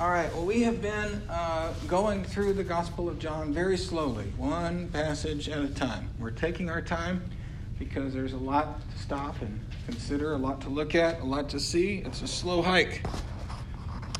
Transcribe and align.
All 0.00 0.08
right, 0.10 0.32
well, 0.32 0.46
we 0.46 0.62
have 0.62 0.80
been 0.80 1.22
uh, 1.28 1.74
going 1.86 2.24
through 2.24 2.54
the 2.54 2.64
Gospel 2.64 3.10
of 3.10 3.18
John 3.18 3.52
very 3.52 3.76
slowly, 3.76 4.24
one 4.38 4.88
passage 4.88 5.50
at 5.50 5.62
a 5.62 5.68
time. 5.68 6.08
We're 6.18 6.30
taking 6.30 6.70
our 6.70 6.80
time 6.80 7.22
because 7.78 8.14
there's 8.14 8.32
a 8.32 8.38
lot 8.38 8.80
to 8.90 8.98
stop 8.98 9.40
and 9.42 9.60
consider, 9.84 10.32
a 10.32 10.38
lot 10.38 10.62
to 10.62 10.70
look 10.70 10.94
at, 10.94 11.20
a 11.20 11.24
lot 11.24 11.50
to 11.50 11.60
see. 11.60 11.98
It's 11.98 12.22
a 12.22 12.26
slow 12.26 12.62
hike. 12.62 13.04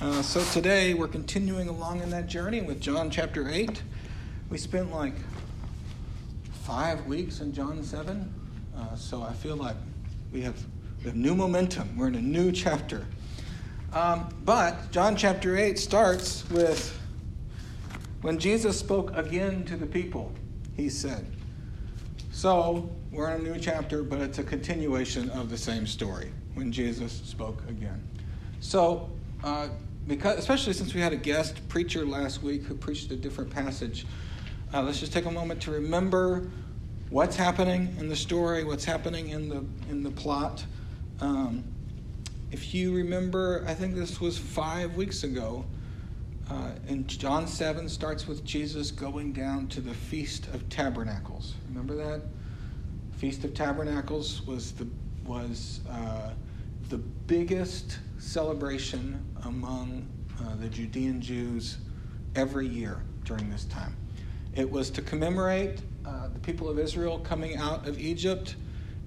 Uh, 0.00 0.21
so 0.21 0.45
today 0.53 0.93
we're 0.93 1.09
continuing 1.09 1.69
along 1.69 2.02
in 2.02 2.11
that 2.11 2.27
journey 2.27 2.61
with 2.61 2.79
John 2.79 3.11
chapter 3.11 3.48
8. 3.48 3.82
We 4.50 4.59
spent 4.59 4.93
like 4.93 5.14
five 6.64 7.07
weeks 7.07 7.41
in 7.41 7.54
John 7.54 7.82
7, 7.82 8.32
uh, 8.77 8.95
so 8.95 9.23
I 9.23 9.32
feel 9.32 9.57
like 9.57 9.77
we 10.32 10.43
have, 10.43 10.62
we 10.98 11.07
have 11.07 11.16
new 11.16 11.34
momentum. 11.34 11.96
We're 11.96 12.09
in 12.09 12.14
a 12.14 12.20
new 12.20 12.52
chapter. 12.52 13.07
Um, 13.93 14.29
but 14.45 14.90
John 14.90 15.16
chapter 15.16 15.56
8 15.56 15.79
starts 15.79 16.48
with 16.50 16.98
when 18.23 18.38
Jesus 18.38 18.78
spoke 18.78 19.14
again 19.16 19.64
to 19.64 19.77
the 19.77 19.87
people, 19.87 20.33
he 20.77 20.88
said. 20.88 21.27
So 22.30 22.91
we're 23.10 23.30
in 23.34 23.47
a 23.47 23.50
new 23.50 23.60
chapter, 23.60 24.02
but 24.02 24.20
it's 24.20 24.38
a 24.38 24.45
continuation 24.45 25.28
of 25.30 25.50
the 25.50 25.59
same 25.59 25.86
story 25.86 26.33
when 26.55 26.73
Jesus 26.73 27.12
spoke 27.24 27.62
again. 27.69 28.02
So, 28.60 29.10
uh, 29.45 29.69
because, 30.06 30.38
especially 30.38 30.72
since 30.72 30.95
we 30.95 31.00
had 31.00 31.12
a 31.12 31.16
guest 31.16 31.69
preacher 31.69 32.06
last 32.06 32.42
week 32.42 32.62
who 32.62 32.74
preached 32.74 33.11
a 33.11 33.16
different 33.16 33.50
passage, 33.50 34.06
uh, 34.72 34.83
let's 34.83 35.00
just 35.00 35.12
take 35.12 35.27
a 35.27 35.30
moment 35.30 35.61
to 35.62 35.70
remember 35.70 36.50
what's 37.11 37.36
happening 37.36 37.95
in 37.98 38.09
the 38.09 38.16
story, 38.16 38.64
what's 38.64 38.84
happening 38.84 39.28
in 39.28 39.48
the 39.48 39.64
in 39.91 40.02
the 40.02 40.11
plot. 40.11 40.64
Um, 41.20 41.62
if 42.52 42.74
you 42.74 42.95
remember, 42.95 43.65
I 43.66 43.73
think 43.73 43.95
this 43.95 44.20
was 44.20 44.37
five 44.37 44.95
weeks 44.95 45.24
ago, 45.24 45.65
uh, 46.51 46.73
and 46.87 47.09
John 47.09 47.47
7 47.47 47.88
starts 47.88 48.28
with 48.28 48.45
Jesus 48.45 48.91
going 48.91 49.33
down 49.33 49.69
to 49.69 49.81
the 49.81 49.95
Feast 49.95 50.48
of 50.48 50.69
Tabernacles. 50.69 51.55
Remember 51.70 51.95
that? 51.95 52.20
Feast 53.17 53.45
of 53.45 53.55
Tabernacles 53.55 54.47
was 54.47 54.73
the, 54.73 54.86
was, 55.25 55.80
uh, 55.89 56.33
the 56.91 56.98
biggest 56.98 58.00
celebration 58.19 59.25
among 59.45 60.06
uh, 60.39 60.55
the 60.56 60.69
Judean 60.69 61.23
Jews 61.23 61.78
every 62.34 62.69
year 62.69 63.00
during 63.25 63.48
this 63.48 63.64
time. 63.64 63.97
It 64.55 64.70
was 64.70 64.91
to 64.91 65.00
commemorate 65.00 65.80
uh, 66.05 66.28
the 66.28 66.41
people 66.41 66.69
of 66.69 66.78
Israel 66.78 67.19
coming 67.20 67.56
out 67.56 67.89
of 67.89 67.98
Egypt 67.98 68.56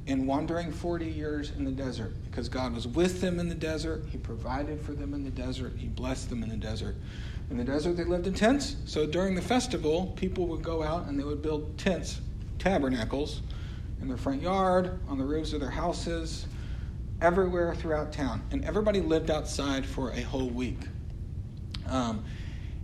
and 0.07 0.27
wandering 0.27 0.71
40 0.71 1.05
years 1.05 1.51
in 1.57 1.65
the 1.65 1.71
desert 1.71 2.13
because 2.25 2.47
God 2.47 2.73
was 2.73 2.87
with 2.87 3.21
them 3.21 3.39
in 3.39 3.49
the 3.49 3.55
desert. 3.55 4.05
He 4.09 4.17
provided 4.17 4.79
for 4.79 4.93
them 4.93 5.13
in 5.13 5.23
the 5.23 5.31
desert. 5.31 5.73
He 5.77 5.87
blessed 5.87 6.29
them 6.29 6.43
in 6.43 6.49
the 6.49 6.57
desert. 6.57 6.95
In 7.49 7.57
the 7.57 7.63
desert, 7.63 7.97
they 7.97 8.03
lived 8.03 8.27
in 8.27 8.33
tents. 8.33 8.75
So 8.85 9.05
during 9.05 9.35
the 9.35 9.41
festival, 9.41 10.13
people 10.15 10.47
would 10.47 10.61
go 10.61 10.83
out 10.83 11.07
and 11.07 11.19
they 11.19 11.23
would 11.23 11.41
build 11.41 11.77
tents, 11.77 12.21
tabernacles, 12.59 13.41
in 14.01 14.07
their 14.07 14.17
front 14.17 14.41
yard, 14.41 14.99
on 15.07 15.17
the 15.17 15.23
roofs 15.23 15.53
of 15.53 15.59
their 15.59 15.69
houses, 15.69 16.47
everywhere 17.21 17.73
throughout 17.75 18.11
town. 18.11 18.43
And 18.51 18.63
everybody 18.65 19.01
lived 19.01 19.31
outside 19.31 19.85
for 19.85 20.11
a 20.11 20.21
whole 20.21 20.49
week. 20.49 20.79
Um, 21.87 22.23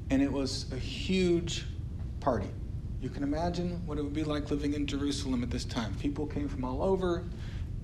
and 0.09 0.21
it 0.21 0.31
was 0.31 0.71
a 0.71 0.77
huge 0.77 1.65
party. 2.19 2.49
You 3.01 3.09
can 3.09 3.23
imagine 3.23 3.81
what 3.87 3.97
it 3.97 4.03
would 4.03 4.13
be 4.13 4.23
like 4.23 4.51
living 4.51 4.75
in 4.75 4.85
Jerusalem 4.85 5.41
at 5.41 5.49
this 5.49 5.65
time. 5.65 5.95
People 5.95 6.27
came 6.27 6.47
from 6.47 6.63
all 6.63 6.83
over. 6.83 7.23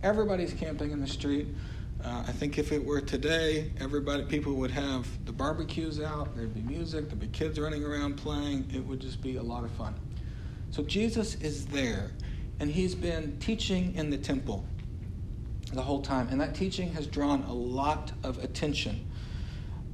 Everybody's 0.04 0.54
camping 0.54 0.92
in 0.92 1.02
the 1.02 1.08
street. 1.08 1.48
Uh, 2.04 2.24
I 2.28 2.32
think 2.32 2.60
if 2.60 2.72
it 2.72 2.86
were 2.86 3.02
today, 3.02 3.72
everybody, 3.80 4.26
people 4.26 4.54
would 4.54 4.70
have 4.70 5.08
the 5.26 5.32
barbecues 5.32 6.00
out. 6.00 6.36
There'd 6.36 6.54
be 6.54 6.62
music. 6.62 7.08
There'd 7.08 7.20
be 7.20 7.28
kids 7.30 7.60
running 7.60 7.84
around 7.84 8.18
playing. 8.18 8.70
It 8.72 8.86
would 8.86 9.00
just 9.00 9.20
be 9.24 9.38
a 9.38 9.42
lot 9.42 9.64
of 9.64 9.72
fun. 9.72 9.96
So 10.70 10.84
Jesus 10.84 11.34
is 11.42 11.66
there, 11.66 12.12
and 12.60 12.70
he's 12.70 12.94
been 12.94 13.40
teaching 13.40 13.96
in 13.96 14.12
the 14.12 14.18
temple 14.20 14.68
the 15.74 15.82
whole 15.82 16.04
time, 16.04 16.28
and 16.30 16.40
that 16.40 16.54
teaching 16.54 16.94
has 16.94 17.08
drawn 17.08 17.42
a 17.44 17.54
lot 17.54 18.12
of 18.24 18.44
attention. 18.44 19.04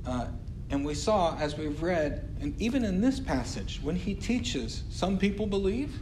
Uh, 0.06 0.28
and 0.74 0.84
we 0.84 0.96
saw, 0.96 1.38
as 1.38 1.56
we've 1.56 1.84
read, 1.84 2.28
and 2.42 2.60
even 2.60 2.84
in 2.84 3.00
this 3.00 3.20
passage, 3.20 3.80
when 3.84 3.96
he 3.96 4.16
teaches, 4.16 4.82
some 4.90 5.20
people 5.20 5.46
believe, 5.46 6.00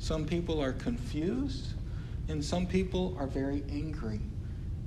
some 0.00 0.26
people 0.26 0.60
are 0.60 0.72
confused, 0.72 1.74
and 2.26 2.44
some 2.44 2.66
people 2.66 3.14
are 3.16 3.28
very 3.28 3.62
angry. 3.70 4.18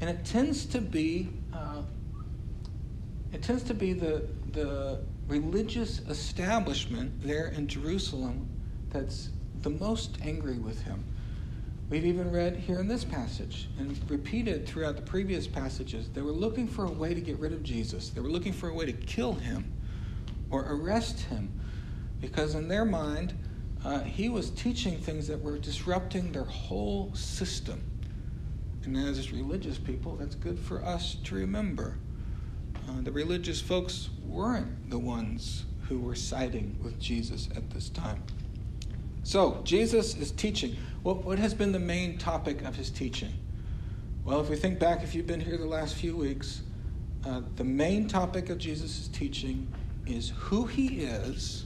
And 0.02 0.10
it 0.10 0.26
tends 0.26 0.66
to 0.66 0.82
be, 0.82 1.30
uh, 1.54 1.84
it 3.32 3.42
tends 3.42 3.64
to 3.64 3.74
be 3.74 3.94
the, 3.94 4.28
the 4.52 5.00
religious 5.30 6.00
establishment 6.10 7.24
there 7.24 7.48
in 7.48 7.70
Jerusalem 7.70 8.50
that's 8.90 9.30
the 9.62 9.70
most 9.70 10.18
angry 10.22 10.58
with 10.58 10.82
him. 10.82 11.06
We've 11.90 12.06
even 12.06 12.32
read 12.32 12.56
here 12.56 12.80
in 12.80 12.88
this 12.88 13.04
passage 13.04 13.68
and 13.80 14.00
repeated 14.12 14.68
throughout 14.68 14.96
the 14.96 15.02
previous 15.02 15.48
passages, 15.48 16.08
they 16.10 16.22
were 16.22 16.32
looking 16.32 16.68
for 16.68 16.86
a 16.86 16.92
way 16.92 17.16
to 17.16 17.22
get 17.22 17.40
rid 17.40 17.52
of 17.52 17.64
Jesus. 17.64 18.10
They 18.10 18.22
were 18.22 18.30
looking 18.30 18.54
for 18.54 18.70
a 18.70 18.74
way 18.74 18.86
to 18.86 18.94
kill 18.94 19.34
him 19.34 19.74
or 20.52 20.66
arrest 20.70 21.22
him 21.22 21.52
because, 22.22 22.54
in 22.54 22.68
their 22.68 22.86
mind, 22.86 23.34
uh, 23.84 24.02
he 24.02 24.30
was 24.30 24.52
teaching 24.52 25.00
things 25.00 25.28
that 25.30 25.42
were 25.42 25.58
disrupting 25.58 26.32
their 26.32 26.44
whole 26.44 27.12
system. 27.16 27.82
And 28.84 28.96
as 28.96 29.32
religious 29.32 29.80
people, 29.80 30.16
that's 30.16 30.36
good 30.36 30.60
for 30.60 30.86
us 30.86 31.18
to 31.24 31.36
remember. 31.36 31.98
Uh, 32.88 33.02
the 33.02 33.12
religious 33.12 33.62
folks 33.62 34.10
weren't 34.26 34.92
the 34.92 35.00
ones 35.00 35.66
who 35.88 36.00
were 36.00 36.16
siding 36.16 36.78
with 36.84 37.00
Jesus 37.00 37.50
at 37.56 37.68
this 37.72 37.90
time. 37.90 38.22
So, 39.30 39.62
Jesus 39.64 40.16
is 40.16 40.32
teaching. 40.32 40.76
What, 41.04 41.24
what 41.24 41.38
has 41.38 41.54
been 41.54 41.72
the 41.72 41.78
main 41.78 42.18
topic 42.18 42.64
of 42.64 42.76
his 42.76 42.90
teaching? 42.90 43.32
Well, 44.26 44.42
if 44.42 44.50
we 44.50 44.56
think 44.56 44.80
back, 44.80 45.04
if 45.04 45.14
you've 45.14 45.28
been 45.28 45.40
here 45.40 45.56
the 45.56 45.68
last 45.68 45.94
few 45.94 46.18
weeks, 46.18 46.64
uh, 47.24 47.42
the 47.56 47.64
main 47.64 48.08
topic 48.08 48.50
of 48.50 48.58
Jesus' 48.58 49.08
teaching 49.14 49.72
is 50.08 50.34
who 50.36 50.66
he 50.66 51.04
is 51.04 51.66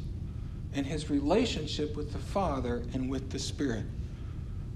and 0.74 0.86
his 0.86 1.10
relationship 1.10 1.96
with 1.96 2.12
the 2.12 2.20
Father 2.20 2.84
and 2.94 3.10
with 3.10 3.30
the 3.30 3.40
Spirit. 3.40 3.86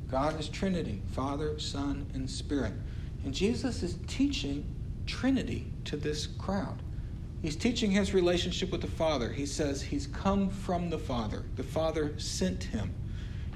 God 0.10 0.40
is 0.40 0.48
Trinity 0.48 1.02
Father, 1.12 1.60
Son, 1.60 2.06
and 2.14 2.30
Spirit. 2.30 2.72
And 3.26 3.34
Jesus 3.34 3.84
is 3.84 3.98
teaching 4.08 4.66
Trinity 5.06 5.74
to 5.84 5.98
this 5.98 6.26
crowd. 6.26 6.82
He's 7.42 7.56
teaching 7.56 7.92
his 7.92 8.14
relationship 8.14 8.72
with 8.72 8.82
the 8.82 8.88
Father. 8.88 9.32
He 9.32 9.46
says 9.46 9.82
he's 9.82 10.08
come 10.08 10.50
from 10.50 10.90
the 10.90 10.98
Father, 10.98 11.44
the 11.56 11.64
Father 11.64 12.18
sent 12.18 12.64
him. 12.64 12.94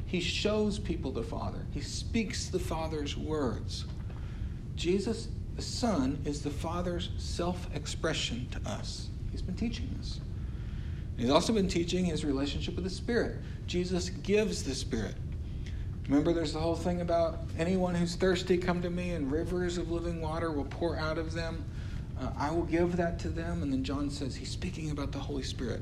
He 0.06 0.20
shows 0.20 0.78
people 0.78 1.12
the 1.12 1.24
Father, 1.24 1.66
he 1.72 1.82
speaks 1.82 2.48
the 2.48 2.60
Father's 2.60 3.18
words. 3.18 3.86
Jesus, 4.76 5.30
the 5.56 5.62
Son, 5.62 6.20
is 6.26 6.42
the 6.42 6.50
Father's 6.50 7.10
self 7.18 7.68
expression 7.76 8.48
to 8.52 8.70
us. 8.70 9.10
He's 9.32 9.42
been 9.42 9.56
teaching 9.56 9.90
this. 9.98 10.20
He's 11.18 11.30
also 11.30 11.54
been 11.54 11.68
teaching 11.68 12.06
his 12.06 12.26
relationship 12.26 12.76
with 12.76 12.84
the 12.84 12.90
Spirit. 12.90 13.38
Jesus 13.68 14.10
gives 14.10 14.64
the 14.64 14.76
Spirit. 14.76 15.16
Remember, 16.08 16.34
there's 16.34 16.54
the 16.54 16.60
whole 16.60 16.76
thing 16.76 17.02
about 17.02 17.40
anyone 17.58 17.96
who's 17.96 18.16
thirsty, 18.16 18.58
come 18.58 18.82
to 18.82 18.90
me, 18.90 19.12
and 19.12 19.32
rivers 19.32 19.78
of 19.78 19.92
living 19.92 20.20
water 20.20 20.52
will 20.52 20.66
pour 20.66 20.98
out 20.98 21.18
of 21.18 21.34
them. 21.34 21.64
Uh, 22.22 22.30
I 22.38 22.52
will 22.52 22.64
give 22.64 22.96
that 22.98 23.20
to 23.20 23.30
them. 23.30 23.64
And 23.64 23.74
then 23.74 23.84
John 23.84 24.10
says 24.10 24.36
he's 24.36 24.52
speaking 24.52 24.92
about 24.92 25.12
the 25.12 25.20
Holy 25.20 25.44
Spirit. 25.44 25.82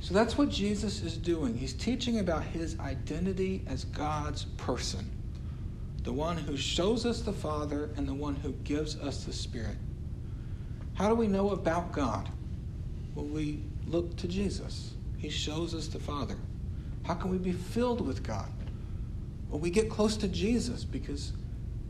So 0.00 0.14
that's 0.14 0.36
what 0.36 0.50
Jesus 0.50 1.02
is 1.02 1.16
doing. 1.16 1.56
He's 1.56 1.72
teaching 1.72 2.18
about 2.18 2.44
his 2.44 2.78
identity 2.78 3.62
as 3.66 3.84
God's 3.84 4.44
person, 4.56 5.10
the 6.02 6.12
one 6.12 6.36
who 6.36 6.56
shows 6.56 7.06
us 7.06 7.22
the 7.22 7.32
Father 7.32 7.90
and 7.96 8.06
the 8.06 8.14
one 8.14 8.34
who 8.34 8.52
gives 8.64 8.96
us 8.96 9.24
the 9.24 9.32
Spirit. 9.32 9.76
How 10.94 11.08
do 11.08 11.14
we 11.14 11.26
know 11.26 11.50
about 11.50 11.92
God? 11.92 12.28
Well, 13.14 13.24
we 13.24 13.62
look 13.86 14.16
to 14.16 14.28
Jesus. 14.28 14.92
He 15.16 15.30
shows 15.30 15.74
us 15.74 15.88
the 15.88 15.98
Father. 15.98 16.36
How 17.04 17.14
can 17.14 17.30
we 17.30 17.38
be 17.38 17.52
filled 17.52 18.06
with 18.06 18.22
God? 18.22 18.48
Well, 19.48 19.60
we 19.60 19.70
get 19.70 19.88
close 19.88 20.16
to 20.18 20.28
Jesus 20.28 20.84
because 20.84 21.32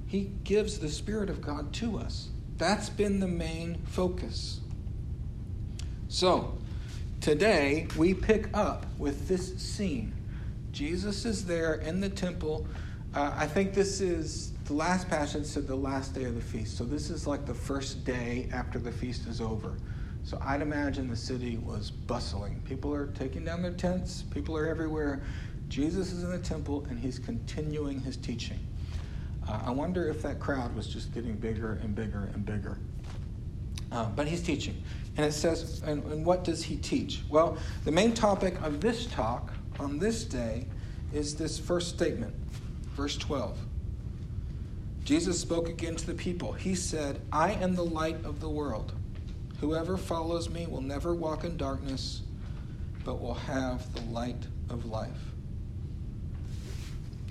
he 0.06 0.30
gives 0.44 0.78
the 0.78 0.88
Spirit 0.88 1.30
of 1.30 1.40
God 1.40 1.72
to 1.74 1.98
us. 1.98 2.28
That's 2.56 2.88
been 2.88 3.20
the 3.20 3.28
main 3.28 3.78
focus. 3.86 4.60
So, 6.08 6.56
today 7.20 7.88
we 7.96 8.14
pick 8.14 8.48
up 8.54 8.86
with 8.98 9.26
this 9.26 9.56
scene. 9.56 10.12
Jesus 10.72 11.24
is 11.24 11.44
there 11.44 11.74
in 11.74 12.00
the 12.00 12.08
temple. 12.08 12.66
Uh, 13.14 13.32
I 13.36 13.46
think 13.46 13.74
this 13.74 14.00
is 14.00 14.52
the 14.64 14.74
last 14.74 15.08
passion 15.08 15.44
said 15.44 15.66
the 15.66 15.74
last 15.74 16.14
day 16.14 16.24
of 16.24 16.34
the 16.34 16.40
feast. 16.40 16.76
So, 16.76 16.84
this 16.84 17.10
is 17.10 17.26
like 17.26 17.44
the 17.46 17.54
first 17.54 18.04
day 18.04 18.48
after 18.52 18.78
the 18.78 18.92
feast 18.92 19.26
is 19.26 19.40
over. 19.40 19.76
So 20.24 20.38
I'd 20.40 20.62
imagine 20.62 21.08
the 21.08 21.16
city 21.16 21.58
was 21.58 21.90
bustling. 21.90 22.62
People 22.64 22.94
are 22.94 23.08
taking 23.08 23.44
down 23.44 23.60
their 23.60 23.72
tents, 23.72 24.22
people 24.22 24.56
are 24.56 24.66
everywhere. 24.66 25.22
Jesus 25.68 26.12
is 26.12 26.24
in 26.24 26.30
the 26.30 26.38
temple 26.38 26.86
and 26.88 26.98
he's 26.98 27.18
continuing 27.18 28.00
his 28.00 28.16
teaching. 28.16 28.58
Uh, 29.48 29.60
I 29.66 29.70
wonder 29.70 30.08
if 30.08 30.22
that 30.22 30.40
crowd 30.40 30.74
was 30.74 30.86
just 30.86 31.12
getting 31.12 31.36
bigger 31.36 31.78
and 31.82 31.94
bigger 31.94 32.30
and 32.34 32.44
bigger. 32.44 32.78
Uh, 33.92 34.06
but 34.10 34.26
he's 34.26 34.42
teaching. 34.42 34.82
And 35.16 35.24
it 35.24 35.32
says, 35.32 35.82
and, 35.86 36.02
and 36.04 36.26
what 36.26 36.44
does 36.44 36.62
he 36.64 36.76
teach? 36.76 37.22
Well, 37.28 37.58
the 37.84 37.92
main 37.92 38.14
topic 38.14 38.60
of 38.62 38.80
this 38.80 39.06
talk 39.06 39.52
on 39.78 39.98
this 39.98 40.24
day 40.24 40.66
is 41.12 41.36
this 41.36 41.58
first 41.58 41.90
statement, 41.90 42.34
verse 42.96 43.16
12. 43.16 43.58
Jesus 45.04 45.38
spoke 45.38 45.68
again 45.68 45.94
to 45.96 46.06
the 46.06 46.14
people. 46.14 46.52
He 46.52 46.74
said, 46.74 47.20
I 47.30 47.52
am 47.52 47.74
the 47.74 47.84
light 47.84 48.24
of 48.24 48.40
the 48.40 48.48
world. 48.48 48.94
Whoever 49.60 49.96
follows 49.96 50.48
me 50.48 50.66
will 50.66 50.80
never 50.80 51.14
walk 51.14 51.44
in 51.44 51.56
darkness, 51.56 52.22
but 53.04 53.20
will 53.20 53.34
have 53.34 53.92
the 53.94 54.00
light 54.10 54.46
of 54.70 54.86
life. 54.86 55.33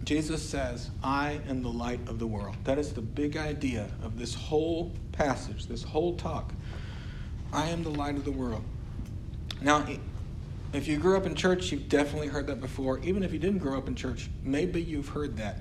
Jesus 0.03 0.47
says, 0.47 0.89
I 1.01 1.39
am 1.47 1.63
the 1.63 1.69
light 1.69 1.99
of 2.07 2.19
the 2.19 2.27
world. 2.27 2.55
That 2.65 2.77
is 2.77 2.93
the 2.93 3.01
big 3.01 3.37
idea 3.37 3.89
of 4.03 4.19
this 4.19 4.33
whole 4.33 4.91
passage, 5.11 5.67
this 5.67 5.83
whole 5.83 6.15
talk. 6.15 6.53
I 7.53 7.69
am 7.69 7.83
the 7.83 7.89
light 7.89 8.15
of 8.15 8.25
the 8.25 8.31
world. 8.31 8.63
Now, 9.61 9.85
if 10.73 10.87
you 10.87 10.97
grew 10.97 11.15
up 11.15 11.25
in 11.25 11.35
church, 11.35 11.71
you've 11.71 11.87
definitely 11.87 12.27
heard 12.27 12.47
that 12.47 12.59
before. 12.59 12.99
Even 12.99 13.23
if 13.23 13.31
you 13.31 13.39
didn't 13.39 13.59
grow 13.59 13.77
up 13.77 13.87
in 13.87 13.95
church, 13.95 14.29
maybe 14.43 14.81
you've 14.81 15.07
heard 15.07 15.37
that. 15.37 15.59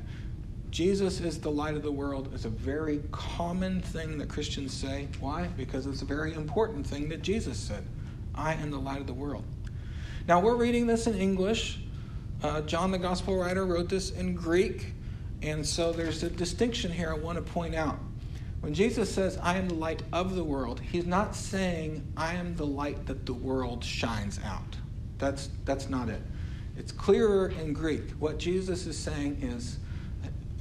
Jesus 0.71 1.21
is 1.21 1.39
the 1.39 1.51
light 1.51 1.75
of 1.77 1.83
the 1.83 1.93
world 1.93 2.33
is 2.33 2.47
a 2.47 2.49
very 2.49 3.03
common 3.13 3.83
thing 3.83 4.17
that 4.19 4.31
Christians 4.31 4.73
say. 4.73 5.07
Why? 5.21 5.49
Because 5.49 5.87
it's 5.87 6.01
a 6.01 6.07
very 6.07 6.33
important 6.33 6.87
thing 6.87 7.11
that 7.11 7.21
Jesus 7.21 7.59
said. 7.59 7.85
I 8.35 8.55
am 8.55 8.71
the 8.71 8.79
light 8.79 9.01
of 9.01 9.07
the 9.07 9.13
world. 9.13 9.45
Now, 10.27 10.41
we're 10.41 10.57
reading 10.57 10.87
this 10.87 11.07
in 11.07 11.15
English. 11.15 11.79
Uh, 12.43 12.61
John, 12.63 12.91
the 12.91 12.99
gospel 12.99 13.37
writer, 13.37 13.65
wrote 13.65 13.89
this 13.89 14.11
in 14.11 14.35
Greek. 14.35 14.95
And 15.43 15.65
so 15.65 15.93
there's 15.93 16.23
a 16.23 16.31
distinction 16.31 16.91
here 16.91 17.11
I 17.11 17.17
want 17.17 17.37
to 17.37 17.43
point 17.43 17.75
out. 17.75 17.99
When 18.61 18.75
Jesus 18.75 19.13
says, 19.13 19.39
I 19.43 19.57
am 19.57 19.69
the 19.69 19.75
light 19.75 20.03
of 20.13 20.35
the 20.35 20.45
world, 20.45 20.81
he's 20.81 21.07
not 21.07 21.35
saying, 21.35 22.07
I 22.17 22.35
am 22.35 22.55
the 22.57 22.67
light 22.67 23.07
that 23.07 23.27
the 23.27 23.35
world 23.35 23.85
shines 23.85 24.39
out. 24.45 24.77
That's, 25.19 25.51
that's 25.65 25.89
not 25.89 26.09
it. 26.09 26.23
It's 26.77 26.93
clearer 26.93 27.49
in 27.61 27.73
Greek. 27.73 28.11
What 28.19 28.39
Jesus 28.39 28.87
is 28.87 28.97
saying 28.99 29.41
is, 29.43 29.79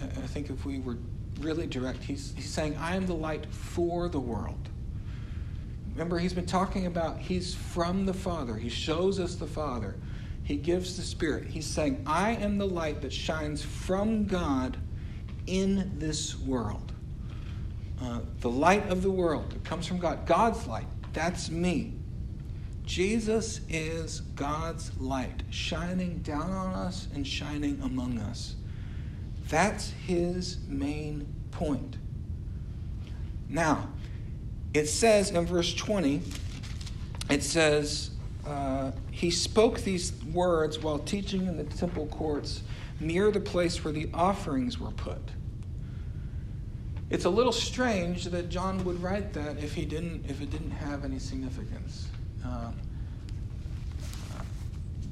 I 0.02 0.28
think 0.28 0.50
if 0.50 0.66
we 0.66 0.80
were 0.80 0.98
really 1.40 1.68
direct, 1.68 2.04
he's, 2.04 2.34
he's 2.36 2.50
saying, 2.50 2.76
I 2.78 2.96
am 2.96 3.06
the 3.06 3.14
light 3.16 3.46
for 3.48 4.10
the 4.10 4.20
world. 4.20 4.70
Remember, 5.92 6.18
he's 6.20 6.34
been 6.34 6.46
talking 6.46 6.86
about 6.86 7.20
he's 7.20 7.54
from 7.54 8.06
the 8.06 8.14
Father. 8.14 8.56
He 8.56 8.70
shows 8.70 9.20
us 9.20 9.36
the 9.36 9.48
Father. 9.48 9.96
He 10.44 10.56
gives 10.56 10.98
the 10.98 11.04
Spirit. 11.04 11.48
He's 11.48 11.66
saying, 11.66 12.04
I 12.06 12.32
am 12.32 12.58
the 12.58 12.68
light 12.68 13.02
that 13.02 13.14
shines 13.14 13.64
from 13.64 14.26
God 14.26 14.78
in 15.48 15.92
this 15.98 16.38
world. 16.40 16.92
Uh, 18.02 18.20
the 18.40 18.50
light 18.50 18.90
of 18.90 19.04
the 19.04 19.12
world 19.12 19.52
that 19.52 19.64
comes 19.64 19.86
from 19.86 20.00
God. 20.00 20.26
God's 20.26 20.66
light. 20.68 20.88
That's 21.14 21.50
me. 21.50 21.94
Jesus 22.86 23.62
is 23.70 24.22
God's 24.36 24.92
light, 25.00 25.44
shining 25.50 26.18
down 26.20 26.50
on 26.50 26.74
us 26.74 27.08
and 27.14 27.26
shining 27.26 27.80
among 27.84 28.18
us. 28.20 28.56
That's 29.48 29.92
his 29.92 30.58
main 30.68 31.28
point. 31.52 31.98
Now, 33.48 33.90
it 34.74 34.88
says 34.88 35.32
in 35.32 35.46
verse 35.46 35.74
20, 35.74 36.22
it 37.30 37.44
says, 37.44 38.12
uh, 38.46 38.92
He 39.12 39.32
spoke 39.32 39.82
these 39.82 40.14
words 40.34 40.80
while 40.80 41.00
teaching 41.00 41.48
in 41.48 41.58
the 41.58 41.64
temple 41.64 42.08
courts 42.08 42.64
near 43.00 43.32
the 43.32 43.40
place 43.40 43.84
where 43.84 43.94
the 43.94 44.10
offerings 44.14 44.80
were 44.80 44.92
put. 44.92 45.22
It's 47.10 47.26
a 47.26 47.30
little 47.30 47.52
strange 47.52 48.26
that 48.26 48.50
John 48.50 48.84
would 48.86 49.02
write 49.02 49.34
that 49.34 49.58
if 49.58 49.74
he 49.74 49.86
didn't, 49.86 50.30
if 50.30 50.42
it 50.42 50.50
didn't 50.50 50.72
have 50.72 51.04
any 51.04 51.20
significance. 51.20 52.08
Um, 52.46 52.74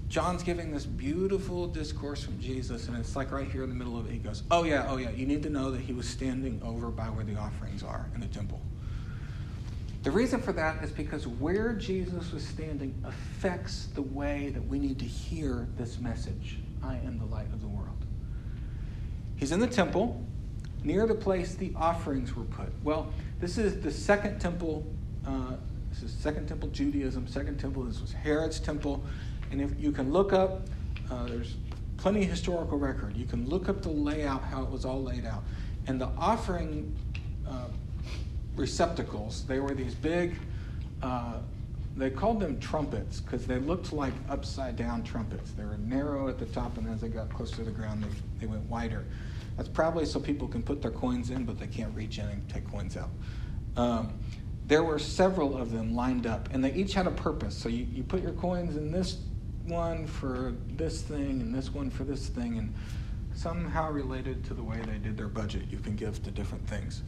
John's 0.10 0.42
giving 0.42 0.72
this 0.72 0.88
beautiful 0.88 1.68
discourse 1.68 2.24
from 2.24 2.40
Jesus, 2.40 2.88
and 2.88 2.98
it's 2.98 3.16
like 3.16 3.31
right 3.31 3.50
here 3.50 3.64
in 3.64 3.70
the 3.70 3.76
middle 3.76 3.98
of 3.98 4.08
it. 4.08 4.12
He 4.12 4.18
goes, 4.18 4.42
Oh, 4.50 4.64
yeah, 4.64 4.88
oh, 4.90 4.98
yeah, 4.98 5.12
you 5.12 5.28
need 5.28 5.44
to 5.44 5.50
know 5.50 5.70
that 5.70 5.81
he 5.81 5.94
was 5.94 6.08
standing 6.08 6.60
over 6.66 6.88
by 6.88 7.06
where 7.06 7.24
the 7.24 7.36
offerings 7.36 7.84
are 7.84 8.10
in 8.16 8.22
the 8.22 8.28
temple. 8.28 8.60
The 10.01 10.12
reason 10.12 10.42
for 10.42 10.54
that 10.54 10.81
is 10.84 10.92
because 10.92 11.28
where 11.28 11.74
Jesus 11.74 12.31
was 12.31 12.46
standing 12.46 12.96
affects 13.04 13.88
the 13.94 14.01
way 14.01 14.50
that 14.54 14.66
we 14.66 14.80
need 14.80 14.98
to 15.00 15.06
hear 15.06 15.68
this 15.78 16.00
message 16.00 16.57
I 16.81 16.96
am 16.98 17.19
the 17.19 17.25
light 17.25 17.51
of 17.51 17.60
the 17.62 17.68
world. 17.68 18.06
He's 19.36 19.51
in 19.51 19.60
the 19.60 19.68
temple, 19.68 20.24
near 20.84 21.06
the 21.06 21.16
place 21.16 21.56
the 21.56 21.74
offerings 21.75 22.36
were 22.36 22.46
put. 22.46 22.69
Well, 22.84 23.12
this 23.42 23.57
is 23.57 23.81
the 23.81 23.92
second 23.92 24.40
temple. 24.40 24.86
Uh, 25.28 25.56
this 25.90 26.04
is 26.04 26.12
Second 26.12 26.48
Temple 26.48 26.69
Judaism. 26.69 27.28
Second 27.28 27.60
Temple. 27.60 27.84
This 27.84 28.00
was 28.00 28.13
Herod's 28.13 28.60
temple. 28.60 29.04
And 29.52 29.62
if 29.62 29.72
you 29.80 29.92
can 29.92 30.13
look 30.13 30.34
up, 30.34 30.68
uh, 31.12 31.25
there's 31.25 31.57
plenty 31.98 32.24
of 32.24 32.30
historical 32.30 32.78
record. 32.78 33.18
You 33.18 33.25
can 33.25 33.50
look 33.50 33.68
up 33.68 33.81
the 33.81 33.90
layout, 33.90 34.44
how 34.44 34.63
it 34.63 34.69
was 34.69 34.86
all 34.86 35.04
laid 35.04 35.25
out. 35.25 35.44
And 35.88 36.00
the 36.00 36.10
offering 36.18 36.95
uh, 37.48 37.68
receptacles, 38.60 39.46
they 39.48 39.60
were 39.60 39.74
these 39.74 39.96
big, 39.96 40.36
uh, 41.02 41.38
they 41.96 42.10
called 42.10 42.40
them 42.40 42.60
trumpets 42.60 43.22
because 43.22 43.48
they 43.48 43.58
looked 43.58 43.94
like 43.94 44.14
upside 44.30 44.76
down 44.76 45.04
trumpets. 45.04 45.52
They 45.52 45.66
were 45.66 45.78
narrow 45.78 46.28
at 46.28 46.38
the 46.38 46.46
top, 46.46 46.78
and 46.78 46.88
as 46.90 47.02
they 47.02 47.08
got 47.08 47.34
closer 47.34 47.58
to 47.58 47.64
the 47.64 47.72
ground, 47.72 48.04
they, 48.04 48.10
they 48.42 48.46
went 48.46 48.70
wider. 48.70 49.06
That's 49.58 49.70
probably 49.70 50.06
so 50.06 50.20
people 50.20 50.48
can 50.48 50.62
put 50.62 50.82
their 50.82 50.92
coins 50.92 51.32
in, 51.32 51.46
but 51.46 51.60
they 51.60 51.68
can't 51.68 51.94
reach 51.96 52.20
in 52.20 52.26
and 52.26 52.48
take 52.50 52.70
coins 52.70 52.96
out. 52.96 53.10
Um, 53.76 54.20
there 54.68 54.84
were 54.84 55.00
several 55.00 55.58
of 55.58 55.72
them 55.72 55.96
lined 55.96 56.28
up, 56.28 56.50
and 56.52 56.64
they 56.64 56.74
each 56.74 56.94
had 56.94 57.08
a 57.08 57.12
purpose. 57.12 57.56
So 57.56 57.70
you, 57.70 57.88
you 57.92 58.04
put 58.04 58.22
your 58.22 58.34
coins 58.34 58.78
in 58.78 58.92
this 58.92 59.18
one 59.66 60.06
for 60.06 60.54
this 60.76 61.02
thing 61.02 61.42
and 61.42 61.54
this 61.54 61.74
one 61.74 61.90
for 61.90 62.04
this 62.04 62.28
thing, 62.28 62.58
and 62.58 62.74
somehow 63.34 63.92
related 63.92 64.44
to 64.46 64.54
the 64.54 64.64
way 64.64 64.80
they 64.86 64.98
did 64.98 65.18
their 65.18 65.28
budget, 65.28 65.64
you 65.70 65.80
can 65.80 65.96
give 65.96 66.22
to 66.24 66.32
different 66.32 66.68
things. 66.68 67.02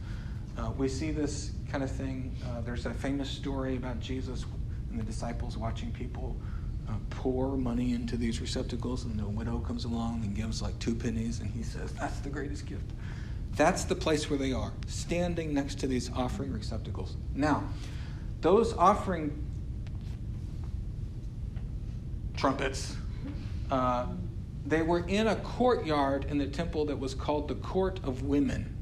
Uh, 0.56 0.70
we 0.76 0.88
see 0.88 1.10
this 1.10 1.52
kind 1.70 1.82
of 1.82 1.90
thing. 1.90 2.34
Uh, 2.46 2.60
there's 2.60 2.86
a 2.86 2.92
famous 2.92 3.28
story 3.28 3.76
about 3.76 4.00
Jesus 4.00 4.44
and 4.90 5.00
the 5.00 5.04
disciples 5.04 5.56
watching 5.56 5.90
people 5.92 6.36
uh, 6.88 6.92
pour 7.10 7.56
money 7.56 7.94
into 7.94 8.16
these 8.16 8.40
receptacles, 8.40 9.04
and 9.04 9.18
the 9.18 9.26
widow 9.26 9.58
comes 9.60 9.84
along 9.84 10.22
and 10.24 10.34
gives 10.34 10.60
like 10.60 10.78
two 10.78 10.94
pennies, 10.94 11.40
and 11.40 11.50
he 11.50 11.62
says, 11.62 11.92
That's 11.92 12.18
the 12.20 12.28
greatest 12.28 12.66
gift. 12.66 12.90
That's 13.56 13.84
the 13.84 13.94
place 13.94 14.28
where 14.30 14.38
they 14.38 14.52
are, 14.52 14.72
standing 14.86 15.54
next 15.54 15.78
to 15.80 15.86
these 15.86 16.10
offering 16.12 16.52
receptacles. 16.52 17.16
Now, 17.34 17.64
those 18.40 18.74
offering 18.74 19.46
trumpets. 22.36 22.96
Uh, 23.70 24.06
they 24.66 24.82
were 24.82 25.06
in 25.06 25.26
a 25.26 25.36
courtyard 25.36 26.26
in 26.28 26.38
the 26.38 26.46
temple 26.46 26.86
that 26.86 26.98
was 26.98 27.14
called 27.14 27.48
the 27.48 27.54
Court 27.56 28.00
of 28.04 28.22
Women. 28.22 28.76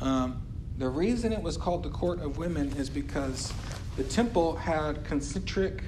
Um, 0.00 0.42
the 0.80 0.88
reason 0.88 1.30
it 1.30 1.42
was 1.42 1.58
called 1.58 1.82
the 1.82 1.90
Court 1.90 2.22
of 2.22 2.38
Women 2.38 2.72
is 2.72 2.88
because 2.88 3.52
the 3.98 4.04
temple 4.04 4.56
had 4.56 5.04
concentric 5.04 5.82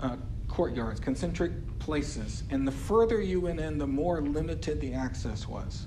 uh, 0.00 0.16
courtyards, 0.48 0.98
concentric 0.98 1.52
places, 1.78 2.42
and 2.48 2.66
the 2.66 2.72
further 2.72 3.20
you 3.20 3.38
went 3.38 3.60
in, 3.60 3.76
the 3.76 3.86
more 3.86 4.22
limited 4.22 4.80
the 4.80 4.94
access 4.94 5.46
was. 5.46 5.86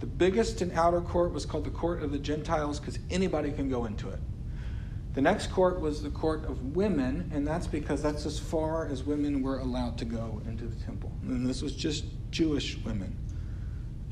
The 0.00 0.06
biggest 0.06 0.62
and 0.62 0.72
outer 0.72 1.02
court 1.02 1.34
was 1.34 1.44
called 1.44 1.64
the 1.64 1.70
Court 1.70 2.02
of 2.02 2.12
the 2.12 2.18
Gentiles 2.18 2.80
because 2.80 2.98
anybody 3.10 3.52
can 3.52 3.68
go 3.68 3.84
into 3.84 4.08
it. 4.08 4.20
The 5.12 5.20
next 5.20 5.48
court 5.48 5.80
was 5.80 6.02
the 6.02 6.10
court 6.10 6.46
of 6.46 6.74
women, 6.74 7.30
and 7.34 7.46
that's 7.46 7.66
because 7.66 8.02
that's 8.02 8.24
as 8.24 8.38
far 8.38 8.86
as 8.86 9.04
women 9.04 9.42
were 9.42 9.58
allowed 9.58 9.98
to 9.98 10.06
go 10.06 10.40
into 10.48 10.64
the 10.64 10.82
temple. 10.82 11.12
And 11.22 11.46
this 11.46 11.60
was 11.60 11.76
just 11.76 12.06
Jewish 12.30 12.78
women. 12.86 13.14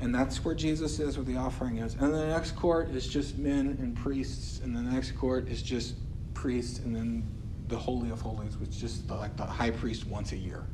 And 0.03 0.13
that's 0.13 0.43
where 0.43 0.53
Jesus 0.53 0.99
is, 0.99 1.15
where 1.17 1.23
the 1.23 1.37
offering 1.37 1.77
is. 1.77 1.93
And 1.93 2.13
the 2.13 2.27
next 2.27 2.57
court 2.57 2.89
is 2.89 3.07
just 3.07 3.37
men 3.37 3.77
and 3.79 3.95
priests, 3.95 4.59
and 4.61 4.75
the 4.75 4.81
next 4.81 5.13
court 5.13 5.47
is 5.47 5.63
just 5.63 5.95
priests, 6.33 6.79
and 6.79 6.93
then 6.93 7.25
the 7.69 7.77
Holy 7.77 8.09
of 8.09 8.19
Holies, 8.19 8.57
which 8.57 8.71
is 8.71 8.81
just 8.81 9.09
like 9.09 9.37
the 9.37 9.45
high 9.45 9.71
priest 9.71 10.05
once 10.05 10.33
a 10.33 10.35
year. 10.35 10.65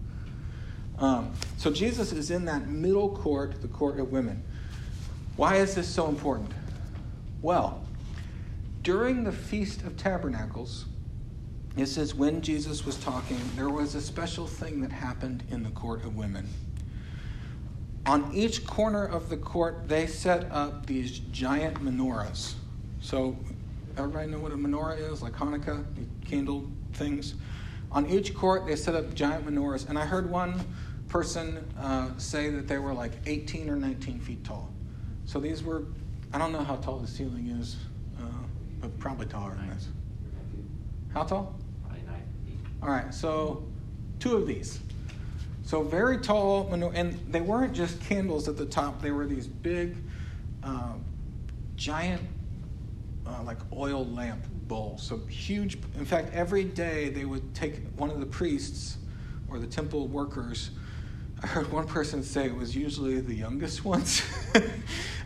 Um, 0.97 1.31
so 1.57 1.69
Jesus 1.69 2.11
is 2.11 2.31
in 2.31 2.43
that 2.45 2.69
middle 2.69 3.15
court, 3.15 3.61
the 3.61 3.67
court 3.67 3.99
of 3.99 4.11
women. 4.11 4.41
Why 5.35 5.57
is 5.57 5.75
this 5.75 5.87
so 5.87 6.07
important? 6.07 6.51
Well, 7.43 7.85
during 8.81 9.23
the 9.23 9.31
Feast 9.31 9.83
of 9.83 9.95
Tabernacles, 9.95 10.85
it 11.77 11.85
says 11.85 12.15
when 12.15 12.41
Jesus 12.41 12.83
was 12.83 12.95
talking, 12.97 13.39
there 13.55 13.69
was 13.69 13.93
a 13.93 14.01
special 14.01 14.47
thing 14.47 14.81
that 14.81 14.91
happened 14.91 15.43
in 15.51 15.61
the 15.61 15.69
court 15.69 16.03
of 16.03 16.15
women. 16.15 16.49
On 18.09 18.33
each 18.33 18.65
corner 18.65 19.05
of 19.05 19.29
the 19.29 19.37
court, 19.37 19.87
they 19.87 20.07
set 20.07 20.51
up 20.51 20.87
these 20.87 21.19
giant 21.19 21.75
menorahs. 21.75 22.55
So, 23.01 23.37
everybody 23.97 24.31
know 24.31 24.39
what 24.39 24.51
a 24.51 24.55
menorah 24.55 25.11
is, 25.11 25.21
like 25.21 25.33
Hanukkah, 25.33 25.85
candle 26.25 26.67
things. 26.93 27.35
On 27.91 28.07
each 28.07 28.33
court, 28.33 28.65
they 28.65 28.75
set 28.75 28.95
up 28.95 29.13
giant 29.13 29.45
menorahs. 29.45 29.87
And 29.87 29.95
I 29.95 30.07
heard 30.07 30.27
one 30.27 30.59
person 31.07 31.63
uh, 31.79 32.09
say 32.17 32.49
that 32.49 32.67
they 32.67 32.79
were 32.79 32.95
like 32.95 33.11
18 33.27 33.69
or 33.69 33.75
19 33.75 34.19
feet 34.21 34.43
tall. 34.43 34.73
So 35.25 35.39
these 35.39 35.61
were, 35.61 35.83
I 36.33 36.39
don't 36.39 36.51
know 36.51 36.63
how 36.63 36.77
tall 36.77 36.97
the 36.97 37.07
ceiling 37.07 37.55
is, 37.61 37.75
uh, 38.19 38.23
but 38.81 38.97
probably 38.97 39.27
taller 39.27 39.53
than 39.53 39.69
this. 39.69 39.87
How 41.13 41.25
tall? 41.25 41.55
Probably 41.83 42.01
nine 42.07 42.23
feet. 42.43 42.57
All 42.81 42.89
right, 42.89 43.13
so 43.13 43.67
two 44.17 44.35
of 44.35 44.47
these. 44.47 44.79
So 45.69 45.83
very 45.83 46.17
tall, 46.17 46.73
and 46.73 47.13
they 47.31 47.41
weren't 47.41 47.73
just 47.73 48.01
candles 48.01 48.49
at 48.49 48.57
the 48.57 48.65
top. 48.65 49.03
They 49.03 49.11
were 49.11 49.27
these 49.27 49.45
big, 49.45 49.97
uh, 50.63 50.93
giant, 51.75 52.23
uh, 53.23 53.43
like 53.43 53.59
oil 53.71 54.03
lamp 54.07 54.43
bowls. 54.67 55.03
So 55.03 55.17
huge. 55.27 55.77
In 55.95 56.05
fact, 56.05 56.33
every 56.33 56.63
day 56.63 57.09
they 57.09 57.23
would 57.23 57.53
take 57.53 57.83
one 57.97 58.09
of 58.09 58.19
the 58.19 58.25
priests 58.25 58.97
or 59.47 59.59
the 59.59 59.67
temple 59.67 60.07
workers. 60.07 60.71
I 61.43 61.45
heard 61.45 61.71
one 61.71 61.85
person 61.85 62.23
say 62.23 62.47
it 62.47 62.55
was 62.55 62.75
usually 62.75 63.21
the 63.21 63.35
youngest 63.35 63.85
ones. 63.85 64.23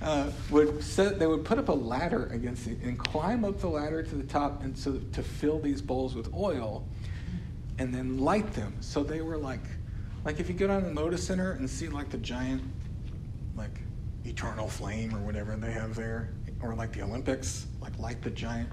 uh, 0.01 0.29
would 0.49 0.83
set, 0.83 1.19
they 1.19 1.27
would 1.27 1.45
put 1.45 1.57
up 1.57 1.69
a 1.69 1.71
ladder 1.71 2.25
against 2.33 2.67
it 2.67 2.79
and 2.81 2.99
climb 2.99 3.45
up 3.45 3.61
the 3.61 3.69
ladder 3.69 4.03
to 4.03 4.15
the 4.15 4.25
top, 4.25 4.61
and 4.61 4.77
so 4.77 4.99
to 5.13 5.23
fill 5.23 5.59
these 5.59 5.81
bowls 5.81 6.15
with 6.15 6.33
oil, 6.33 6.85
and 7.79 7.95
then 7.95 8.17
light 8.17 8.51
them. 8.51 8.75
So 8.81 9.03
they 9.03 9.21
were 9.21 9.37
like 9.37 9.63
like 10.25 10.39
if 10.39 10.47
you 10.47 10.55
go 10.55 10.67
down 10.67 10.83
to 10.83 11.09
the 11.09 11.17
Center 11.17 11.53
and 11.53 11.69
see 11.69 11.89
like 11.89 12.09
the 12.09 12.17
giant, 12.17 12.61
like 13.55 13.79
eternal 14.25 14.67
flame 14.67 15.13
or 15.15 15.19
whatever 15.19 15.55
they 15.55 15.71
have 15.71 15.95
there, 15.95 16.33
or 16.61 16.73
like 16.75 16.93
the 16.93 17.01
Olympics, 17.01 17.67
like 17.81 17.97
light 17.99 18.21
the 18.21 18.29
giant. 18.29 18.69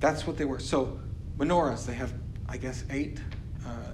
That's 0.00 0.26
what 0.26 0.36
they 0.36 0.44
were. 0.44 0.58
So 0.58 0.98
menorahs, 1.38 1.86
they 1.86 1.94
have, 1.94 2.12
I 2.48 2.56
guess, 2.56 2.84
eight, 2.90 3.20
uh, 3.66 3.92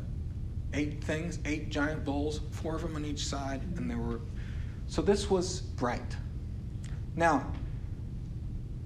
eight 0.72 1.02
things, 1.02 1.38
eight 1.44 1.68
giant 1.68 2.04
bowls, 2.04 2.40
four 2.50 2.76
of 2.76 2.82
them 2.82 2.96
on 2.96 3.04
each 3.04 3.26
side, 3.26 3.62
and 3.76 3.90
they 3.90 3.96
were. 3.96 4.20
So 4.86 5.02
this 5.02 5.30
was 5.30 5.60
bright. 5.60 6.16
Now, 7.16 7.52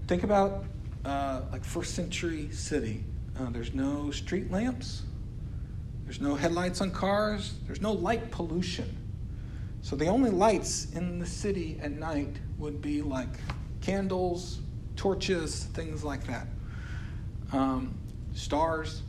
think 0.07 0.23
about 0.23 0.65
uh, 1.05 1.43
like 1.53 1.65
first 1.65 1.95
century 1.95 2.51
city. 2.51 3.05
Uh, 3.39 3.51
there's 3.51 3.75
no 3.75 4.11
street 4.11 4.51
lamps. 4.51 5.03
There's 6.07 6.21
no 6.21 6.37
headlights 6.37 6.81
on 6.81 6.93
cars. 6.93 7.55
There's 7.67 7.83
no 7.83 7.93
light 7.93 8.31
pollution. 8.31 8.97
So 9.83 9.97
the 9.97 10.07
only 10.07 10.31
lights 10.31 10.93
in 10.95 11.19
the 11.19 11.27
city 11.27 11.79
at 11.83 11.93
night 11.93 12.37
would 12.59 12.81
be 12.81 13.03
like 13.03 13.29
candles, 13.81 14.61
torches, 14.97 15.65
things 15.75 16.03
like 16.03 16.27
that, 16.27 16.47
um, 17.53 17.95
stars. 18.35 19.03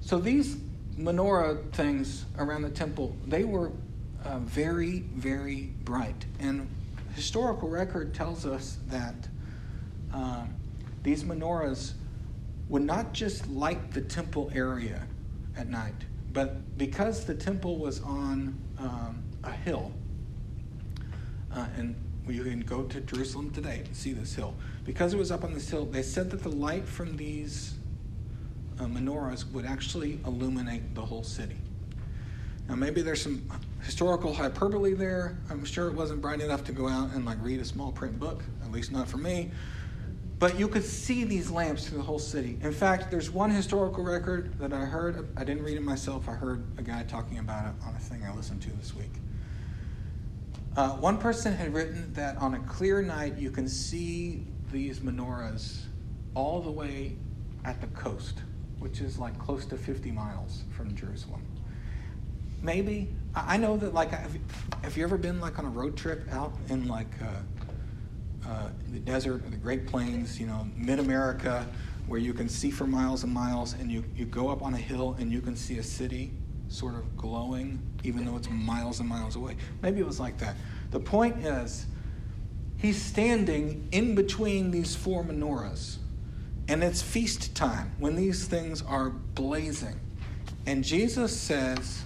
So 0.00 0.18
these 0.18 0.56
menorah 0.98 1.72
things 1.72 2.24
around 2.38 2.62
the 2.62 2.70
temple, 2.70 3.16
they 3.26 3.44
were 3.44 3.72
uh, 4.24 4.38
very, 4.40 5.00
very 5.14 5.72
bright. 5.84 6.26
And 6.40 6.68
historical 7.14 7.68
record 7.68 8.12
tells 8.12 8.44
us 8.44 8.78
that 8.88 9.14
uh, 10.12 10.44
these 11.02 11.24
menorahs 11.24 11.92
would 12.68 12.82
not 12.82 13.12
just 13.12 13.48
light 13.48 13.92
the 13.92 14.00
temple 14.00 14.50
area 14.54 15.06
at 15.56 15.68
night, 15.68 15.94
but 16.34 16.76
because 16.76 17.24
the 17.24 17.34
temple 17.34 17.78
was 17.78 18.02
on 18.02 18.58
um, 18.78 19.22
a 19.44 19.52
hill, 19.52 19.92
uh, 21.54 21.66
and 21.78 21.94
you 22.28 22.42
can 22.42 22.60
go 22.60 22.82
to 22.82 23.00
Jerusalem 23.02 23.50
today 23.50 23.82
and 23.86 23.96
see 23.96 24.12
this 24.12 24.34
hill. 24.34 24.54
Because 24.84 25.14
it 25.14 25.16
was 25.16 25.30
up 25.30 25.44
on 25.44 25.54
this 25.54 25.70
hill, 25.70 25.86
they 25.86 26.02
said 26.02 26.30
that 26.32 26.42
the 26.42 26.48
light 26.50 26.86
from 26.86 27.16
these 27.16 27.74
uh, 28.80 28.84
menorahs 28.84 29.50
would 29.52 29.64
actually 29.64 30.18
illuminate 30.26 30.94
the 30.96 31.02
whole 31.02 31.22
city. 31.22 31.56
Now, 32.68 32.74
maybe 32.74 33.00
there's 33.00 33.22
some 33.22 33.48
historical 33.82 34.34
hyperbole 34.34 34.94
there. 34.94 35.38
I'm 35.50 35.64
sure 35.64 35.86
it 35.86 35.94
wasn't 35.94 36.20
bright 36.20 36.40
enough 36.40 36.64
to 36.64 36.72
go 36.72 36.88
out 36.88 37.12
and 37.12 37.24
like 37.24 37.38
read 37.42 37.60
a 37.60 37.64
small 37.64 37.92
print 37.92 38.18
book, 38.18 38.42
at 38.64 38.72
least 38.72 38.90
not 38.90 39.06
for 39.06 39.18
me. 39.18 39.52
But 40.38 40.58
you 40.58 40.68
could 40.68 40.84
see 40.84 41.24
these 41.24 41.50
lamps 41.50 41.88
through 41.88 41.98
the 41.98 42.04
whole 42.04 42.18
city. 42.18 42.58
In 42.62 42.72
fact, 42.72 43.10
there's 43.10 43.30
one 43.30 43.50
historical 43.50 44.02
record 44.02 44.58
that 44.58 44.72
I 44.72 44.84
heard. 44.84 45.28
I 45.36 45.44
didn't 45.44 45.62
read 45.62 45.76
it 45.76 45.82
myself. 45.82 46.28
I 46.28 46.32
heard 46.32 46.64
a 46.76 46.82
guy 46.82 47.04
talking 47.04 47.38
about 47.38 47.66
it 47.66 47.74
on 47.86 47.94
a 47.94 47.98
thing 47.98 48.24
I 48.24 48.34
listened 48.34 48.60
to 48.62 48.70
this 48.72 48.94
week. 48.94 49.12
Uh, 50.76 50.90
one 50.90 51.18
person 51.18 51.54
had 51.54 51.72
written 51.72 52.12
that 52.14 52.36
on 52.38 52.54
a 52.54 52.58
clear 52.60 53.00
night 53.00 53.38
you 53.38 53.50
can 53.50 53.68
see 53.68 54.44
these 54.72 54.98
menorahs 54.98 55.82
all 56.34 56.60
the 56.60 56.70
way 56.70 57.12
at 57.64 57.80
the 57.80 57.86
coast, 57.88 58.40
which 58.80 59.00
is 59.00 59.18
like 59.18 59.38
close 59.38 59.64
to 59.66 59.76
50 59.76 60.10
miles 60.10 60.64
from 60.76 60.94
Jerusalem. 60.96 61.46
Maybe 62.60 63.08
I 63.36 63.56
know 63.56 63.76
that 63.76 63.94
like 63.94 64.10
have, 64.10 64.96
you 64.96 65.04
ever 65.04 65.16
been 65.16 65.40
like 65.40 65.60
on 65.60 65.64
a 65.64 65.70
road 65.70 65.96
trip 65.96 66.26
out 66.32 66.52
in 66.68 66.88
like 66.88 67.12
uh, 67.22 67.26
uh, 68.46 68.68
the 68.92 68.98
desert 68.98 69.44
or 69.44 69.50
the 69.50 69.56
Great 69.56 69.86
Plains, 69.86 70.38
you 70.38 70.46
know, 70.46 70.66
mid 70.76 70.98
America, 70.98 71.66
where 72.06 72.20
you 72.20 72.34
can 72.34 72.48
see 72.48 72.70
for 72.70 72.86
miles 72.86 73.24
and 73.24 73.32
miles, 73.32 73.72
and 73.74 73.90
you, 73.90 74.04
you 74.14 74.26
go 74.26 74.48
up 74.48 74.62
on 74.62 74.74
a 74.74 74.78
hill 74.78 75.16
and 75.18 75.32
you 75.32 75.40
can 75.40 75.56
see 75.56 75.78
a 75.78 75.82
city 75.82 76.32
sort 76.68 76.94
of 76.94 77.16
glowing, 77.16 77.80
even 78.02 78.24
though 78.24 78.36
it's 78.36 78.50
miles 78.50 79.00
and 79.00 79.08
miles 79.08 79.36
away. 79.36 79.56
Maybe 79.82 80.00
it 80.00 80.06
was 80.06 80.20
like 80.20 80.38
that. 80.38 80.56
The 80.90 81.00
point 81.00 81.38
is, 81.38 81.86
he's 82.76 83.00
standing 83.00 83.88
in 83.92 84.14
between 84.14 84.70
these 84.70 84.94
four 84.94 85.24
menorahs, 85.24 85.96
and 86.68 86.82
it's 86.82 87.00
feast 87.00 87.54
time 87.54 87.92
when 87.98 88.16
these 88.16 88.46
things 88.46 88.82
are 88.82 89.10
blazing. 89.10 89.98
And 90.66 90.82
Jesus 90.82 91.38
says, 91.38 92.02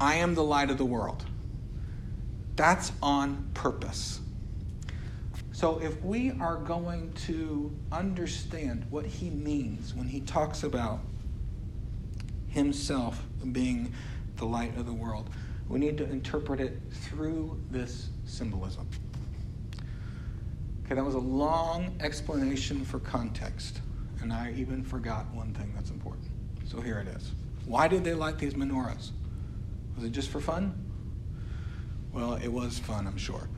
I 0.00 0.16
am 0.16 0.34
the 0.34 0.42
light 0.42 0.70
of 0.70 0.78
the 0.78 0.84
world. 0.84 1.24
That's 2.56 2.92
on 3.02 3.50
purpose. 3.54 4.20
So, 5.62 5.78
if 5.78 6.02
we 6.02 6.32
are 6.40 6.56
going 6.56 7.12
to 7.28 7.72
understand 7.92 8.84
what 8.90 9.06
he 9.06 9.30
means 9.30 9.94
when 9.94 10.08
he 10.08 10.18
talks 10.18 10.64
about 10.64 10.98
himself 12.48 13.22
being 13.52 13.94
the 14.38 14.44
light 14.44 14.76
of 14.76 14.86
the 14.86 14.92
world, 14.92 15.30
we 15.68 15.78
need 15.78 15.96
to 15.98 16.04
interpret 16.10 16.58
it 16.58 16.80
through 16.90 17.60
this 17.70 18.08
symbolism. 18.24 18.88
Okay, 20.84 20.96
that 20.96 21.04
was 21.04 21.14
a 21.14 21.20
long 21.20 21.94
explanation 22.00 22.84
for 22.84 22.98
context, 22.98 23.82
and 24.20 24.32
I 24.32 24.52
even 24.56 24.82
forgot 24.82 25.32
one 25.32 25.54
thing 25.54 25.70
that's 25.76 25.90
important. 25.90 26.26
So 26.64 26.80
here 26.80 26.98
it 26.98 27.06
is. 27.06 27.30
Why 27.66 27.86
did 27.86 28.02
they 28.02 28.14
light 28.14 28.36
these 28.36 28.54
menorahs? 28.54 29.12
Was 29.94 30.04
it 30.04 30.10
just 30.10 30.30
for 30.30 30.40
fun? 30.40 30.74
Well, 32.12 32.34
it 32.34 32.48
was 32.48 32.80
fun, 32.80 33.06
I'm 33.06 33.16
sure. 33.16 33.48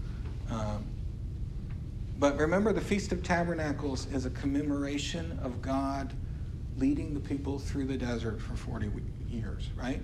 Um, 0.51 0.85
but 2.19 2.39
remember, 2.39 2.73
the 2.73 2.81
Feast 2.81 3.13
of 3.13 3.23
Tabernacles 3.23 4.07
is 4.13 4.25
a 4.25 4.31
commemoration 4.31 5.39
of 5.43 5.61
God 5.61 6.15
leading 6.77 7.15
the 7.15 7.21
people 7.21 7.59
through 7.59 7.87
the 7.87 7.97
desert 7.97 8.41
for 8.41 8.55
40 8.55 8.91
years, 9.29 9.71
right? 9.77 10.01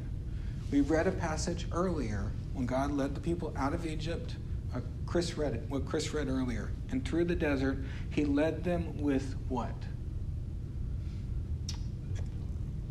We 0.71 0.81
read 0.83 1.07
a 1.07 1.13
passage 1.13 1.67
earlier 1.73 2.33
when 2.53 2.67
God 2.67 2.93
led 2.93 3.15
the 3.15 3.21
people 3.21 3.53
out 3.57 3.75
of 3.75 3.87
Egypt. 3.87 4.37
Uh, 4.75 4.81
Chris 5.07 5.37
read 5.37 5.55
it, 5.55 5.65
what 5.69 5.85
Chris 5.85 6.13
read 6.13 6.29
earlier. 6.29 6.71
And 6.91 7.05
through 7.07 7.25
the 7.25 7.35
desert, 7.35 7.79
he 8.11 8.25
led 8.25 8.63
them 8.63 9.01
with 9.01 9.35
what? 9.49 9.75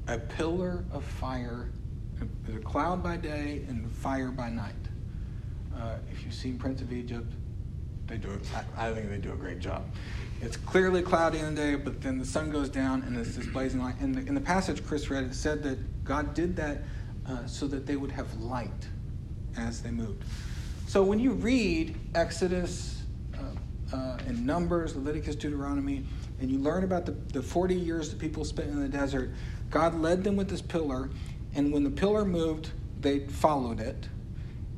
A 0.08 0.18
pillar 0.18 0.84
of 0.92 1.04
fire, 1.04 1.70
a, 2.22 2.56
a 2.56 2.60
cloud 2.60 3.04
by 3.04 3.16
day 3.16 3.64
and 3.68 3.90
fire 3.92 4.32
by 4.32 4.50
night. 4.50 4.74
Uh, 5.76 5.96
if 6.12 6.26
you've 6.26 6.34
seen 6.34 6.58
Prince 6.58 6.82
of 6.82 6.92
Egypt, 6.92 7.32
they 8.10 8.18
do. 8.18 8.40
I, 8.76 8.92
think 8.92 9.10
they 9.10 9.18
do 9.18 9.32
a 9.32 9.36
great 9.36 9.60
job. 9.60 9.86
It's 10.42 10.58
clearly 10.58 11.02
cloudy 11.02 11.38
in 11.38 11.54
the 11.54 11.62
day, 11.62 11.76
but 11.76 12.02
then 12.02 12.18
the 12.18 12.26
sun 12.26 12.50
goes 12.50 12.70
down 12.70 13.04
and 13.04 13.16
it's 13.16 13.36
this 13.36 13.46
blazing 13.46 13.82
light. 13.82 13.96
And 14.00 14.28
in 14.28 14.34
the 14.34 14.42
passage 14.42 14.86
Chris 14.86 15.10
read, 15.10 15.24
it 15.24 15.36
said 15.36 15.62
that 15.64 16.04
God 16.04 16.34
did 16.34 16.56
that 16.56 16.80
uh, 17.28 17.46
so 17.46 17.68
that 17.68 17.86
they 17.86 17.96
would 17.96 18.12
have 18.12 18.34
light 18.42 18.88
as 19.58 19.82
they 19.82 19.92
moved. 19.92 20.24
So 20.88 21.04
when 21.04 21.20
you 21.20 21.34
read 21.34 21.96
Exodus 22.16 23.04
uh, 23.36 23.96
uh, 23.96 24.18
and 24.26 24.44
Numbers, 24.46 24.96
Leviticus, 24.96 25.36
Deuteronomy, 25.36 26.04
and 26.42 26.50
you 26.50 26.58
learn 26.58 26.84
about 26.84 27.06
the, 27.06 27.12
the 27.12 27.44
40 27.44 27.76
years 27.76 28.10
the 28.10 28.16
people 28.16 28.44
spent 28.44 28.70
in 28.70 28.80
the 28.80 28.90
desert, 28.90 29.32
God 29.70 29.94
led 29.94 30.24
them 30.24 30.36
with 30.36 30.50
this 30.50 30.62
pillar, 30.62 31.10
and 31.54 31.72
when 31.72 31.84
the 31.84 31.92
pillar 31.92 32.26
moved, 32.26 32.72
they 33.02 33.20
followed 33.28 33.80
it. 33.80 34.08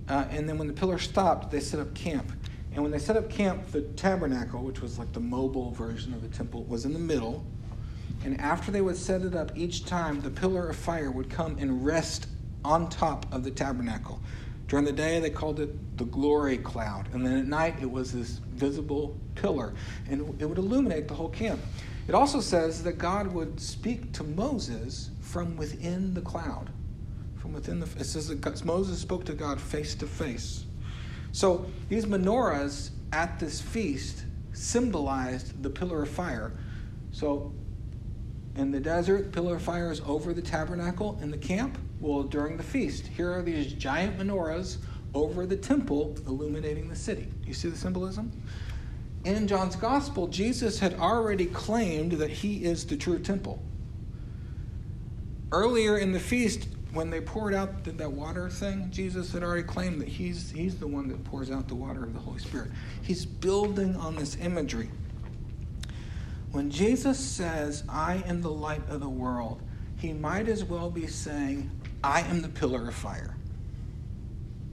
Uh, 0.10 0.26
and 0.32 0.50
then 0.50 0.58
when 0.58 0.68
the 0.68 0.74
pillar 0.74 0.98
stopped, 0.98 1.50
they 1.50 1.62
set 1.62 1.80
up 1.80 1.94
camp. 1.94 2.30
And 2.74 2.82
when 2.82 2.92
they 2.92 3.00
set 3.00 3.18
up 3.18 3.30
camp, 3.30 3.72
the 3.72 3.82
tabernacle, 3.82 4.62
which 4.62 4.82
was 4.82 4.98
like 4.98 5.12
the 5.12 5.20
mobile 5.20 5.72
version 5.72 6.14
of 6.14 6.22
the 6.22 6.30
temple, 6.30 6.64
was 6.64 6.86
in 6.86 6.94
the 6.94 7.00
middle. 7.00 7.46
And 8.24 8.40
after 8.40 8.72
they 8.72 8.82
would 8.82 8.96
set 8.96 9.24
it 9.24 9.36
up, 9.36 9.52
each 9.58 9.86
time 9.86 10.22
the 10.22 10.30
pillar 10.30 10.70
of 10.70 10.76
fire 10.76 11.12
would 11.12 11.30
come 11.30 11.58
and 11.60 11.84
rest 11.84 12.28
on 12.64 12.90
top 12.90 13.26
of 13.34 13.44
the 13.44 13.52
tabernacle. 13.52 14.22
During 14.68 14.86
the 14.86 14.94
day, 14.94 15.20
they 15.20 15.30
called 15.30 15.60
it 15.60 15.98
the 15.98 16.06
glory 16.06 16.58
cloud. 16.58 17.10
And 17.14 17.26
then 17.26 17.38
at 17.38 17.46
night, 17.46 17.76
it 17.82 17.92
was 17.92 18.14
this 18.14 18.40
visible 18.54 19.18
pillar. 19.36 19.74
And 20.10 20.22
it 20.40 20.46
would 20.46 20.58
illuminate 20.58 21.10
the 21.10 21.14
whole 21.14 21.30
camp. 21.30 21.60
It 22.08 22.16
also 22.16 22.40
says 22.40 22.84
that 22.84 22.98
God 22.98 23.28
would 23.28 23.60
speak 23.60 24.14
to 24.14 24.24
Moses 24.24 25.10
from 25.20 25.58
within 25.58 26.14
the 26.14 26.22
cloud. 26.22 26.70
From 27.36 27.52
within 27.54 27.82
the, 27.82 27.88
it 28.00 28.06
says 28.06 28.30
that 28.30 28.66
Moses 28.66 29.00
spoke 29.00 29.26
to 29.26 29.34
God 29.34 29.60
face 29.60 29.94
to 29.96 30.08
face. 30.08 30.64
So 31.32 31.66
these 31.90 32.06
menorahs 32.06 32.92
at 33.12 33.40
this 33.40 33.62
feast 33.62 34.26
symbolized 34.54 35.62
the 35.64 35.70
pillar 35.70 36.04
of 36.04 36.10
fire. 36.10 36.52
So 37.12 37.54
In 38.56 38.72
the 38.72 38.80
desert, 38.80 39.32
pillar 39.32 39.56
of 39.56 39.62
fire 39.62 39.92
is 39.92 40.02
over 40.02 40.34
the 40.34 40.42
tabernacle. 40.42 41.18
In 41.22 41.32
the 41.32 41.38
camp, 41.38 41.78
well, 42.02 42.24
during 42.24 42.58
the 42.58 42.64
feast, 42.64 43.08
here 43.08 43.32
are 43.32 43.42
these 43.42 43.74
giant 43.74 44.18
menorahs 44.18 44.78
over 45.14 45.46
the 45.46 45.56
temple 45.56 46.16
illuminating 46.28 46.90
the 46.90 46.96
city. 46.96 47.28
You 47.46 47.54
see 47.54 47.70
the 47.70 47.78
symbolism? 47.78 48.32
In 49.24 49.48
John's 49.48 49.76
gospel, 49.76 50.28
Jesus 50.28 50.80
had 50.80 50.96
already 50.96 51.46
claimed 51.46 52.14
that 52.14 52.30
he 52.30 52.66
is 52.66 52.86
the 52.86 52.98
true 52.98 53.20
temple. 53.20 53.62
Earlier 55.52 55.98
in 55.98 56.12
the 56.12 56.20
feast, 56.20 56.68
when 56.94 57.10
they 57.10 57.22
poured 57.22 57.54
out 57.54 57.84
that 57.86 58.12
water 58.12 58.50
thing, 58.50 58.90
Jesus 58.92 59.32
had 59.32 59.44
already 59.44 59.64
claimed 59.64 60.02
that 60.02 60.10
he's, 60.10 60.52
he's 60.52 60.78
the 60.78 60.88
one 60.88 61.08
that 61.08 61.24
pours 61.24 61.50
out 61.50 61.68
the 61.68 61.76
water 61.76 62.04
of 62.04 62.14
the 62.14 62.20
Holy 62.20 62.40
Spirit. 62.40 62.72
He's 63.02 63.26
building 63.26 63.96
on 63.96 64.16
this 64.16 64.36
imagery. 64.42 64.90
When 66.52 66.70
Jesus 66.70 67.18
says, 67.18 67.84
I 67.88 68.24
am 68.26 68.42
the 68.42 68.52
light 68.52 68.82
of 68.90 69.00
the 69.00 69.10
world, 69.10 69.62
he 69.98 70.12
might 70.12 70.50
as 70.50 70.66
well 70.66 70.90
be 70.90 71.08
saying, 71.08 71.72
I 72.04 72.22
am 72.22 72.42
the 72.42 72.50
pillar 72.50 72.90
of 72.90 72.96
fire. 72.96 73.38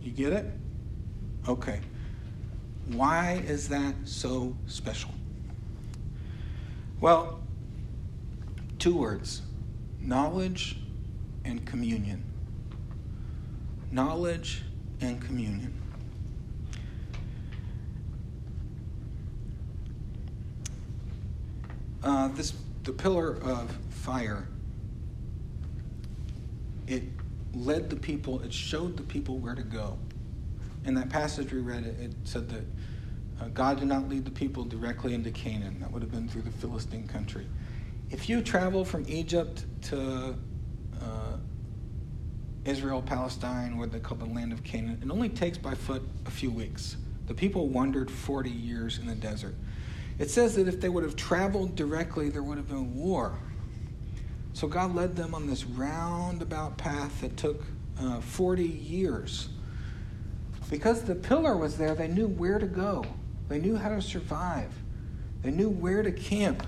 You 0.02 0.10
get 0.10 0.32
it? 0.32 0.46
Okay. 1.46 1.80
Why 2.86 3.44
is 3.46 3.68
that 3.68 3.94
so 4.04 4.56
special? 4.66 5.10
Well, 7.00 7.40
two 8.78 8.96
words 8.96 9.42
knowledge 10.00 10.78
and 11.48 11.64
communion. 11.64 12.22
Knowledge 13.90 14.62
and 15.00 15.20
communion. 15.20 15.72
Uh, 22.02 22.28
this 22.28 22.52
the 22.84 22.92
pillar 22.92 23.36
of 23.42 23.70
fire. 23.90 24.46
It 26.86 27.02
led 27.54 27.90
the 27.90 27.96
people. 27.96 28.40
It 28.40 28.52
showed 28.52 28.96
the 28.96 29.02
people 29.02 29.38
where 29.38 29.54
to 29.54 29.62
go. 29.62 29.98
In 30.84 30.94
that 30.94 31.10
passage 31.10 31.52
we 31.52 31.60
read, 31.60 31.84
it, 31.84 32.00
it 32.00 32.12
said 32.24 32.48
that 32.50 32.64
uh, 33.40 33.48
God 33.48 33.78
did 33.78 33.88
not 33.88 34.08
lead 34.08 34.24
the 34.24 34.30
people 34.30 34.64
directly 34.64 35.14
into 35.14 35.30
Canaan. 35.30 35.80
That 35.80 35.90
would 35.90 36.02
have 36.02 36.12
been 36.12 36.28
through 36.28 36.42
the 36.42 36.50
Philistine 36.50 37.08
country. 37.08 37.46
If 38.10 38.28
you 38.28 38.42
travel 38.42 38.84
from 38.84 39.04
Egypt 39.06 39.64
to 39.82 40.34
Israel, 42.64 43.02
Palestine, 43.02 43.78
what 43.78 43.92
they 43.92 44.00
call 44.00 44.18
the 44.18 44.26
land 44.26 44.52
of 44.52 44.62
Canaan, 44.64 45.00
it 45.02 45.10
only 45.10 45.28
takes 45.28 45.58
by 45.58 45.74
foot 45.74 46.02
a 46.26 46.30
few 46.30 46.50
weeks. 46.50 46.96
The 47.26 47.34
people 47.34 47.68
wandered 47.68 48.10
40 48.10 48.50
years 48.50 48.98
in 48.98 49.06
the 49.06 49.14
desert. 49.14 49.54
It 50.18 50.30
says 50.30 50.56
that 50.56 50.66
if 50.66 50.80
they 50.80 50.88
would 50.88 51.04
have 51.04 51.16
traveled 51.16 51.76
directly, 51.76 52.28
there 52.28 52.42
would 52.42 52.56
have 52.56 52.68
been 52.68 52.94
war. 52.96 53.38
So 54.52 54.66
God 54.66 54.94
led 54.94 55.14
them 55.14 55.34
on 55.34 55.46
this 55.46 55.64
roundabout 55.64 56.76
path 56.76 57.20
that 57.20 57.36
took 57.36 57.62
uh, 58.00 58.20
40 58.20 58.64
years. 58.64 59.48
Because 60.70 61.02
the 61.02 61.14
pillar 61.14 61.56
was 61.56 61.76
there, 61.76 61.94
they 61.94 62.08
knew 62.08 62.26
where 62.26 62.58
to 62.58 62.66
go, 62.66 63.04
they 63.48 63.58
knew 63.58 63.76
how 63.76 63.88
to 63.88 64.02
survive, 64.02 64.72
they 65.42 65.50
knew 65.50 65.68
where 65.68 66.02
to 66.02 66.12
camp. 66.12 66.66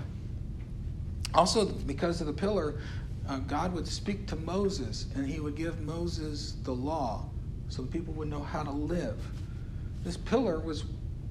Also, 1.33 1.65
because 1.65 2.19
of 2.21 2.27
the 2.27 2.33
pillar, 2.33 2.79
uh, 3.27 3.37
God 3.39 3.73
would 3.73 3.87
speak 3.87 4.27
to 4.27 4.35
Moses 4.35 5.07
and 5.15 5.27
he 5.27 5.39
would 5.39 5.55
give 5.55 5.81
Moses 5.81 6.55
the 6.63 6.71
law 6.71 7.25
so 7.69 7.81
the 7.81 7.87
people 7.87 8.13
would 8.15 8.29
know 8.29 8.43
how 8.43 8.63
to 8.63 8.71
live. 8.71 9.17
This 10.03 10.17
pillar 10.17 10.59
was 10.59 10.83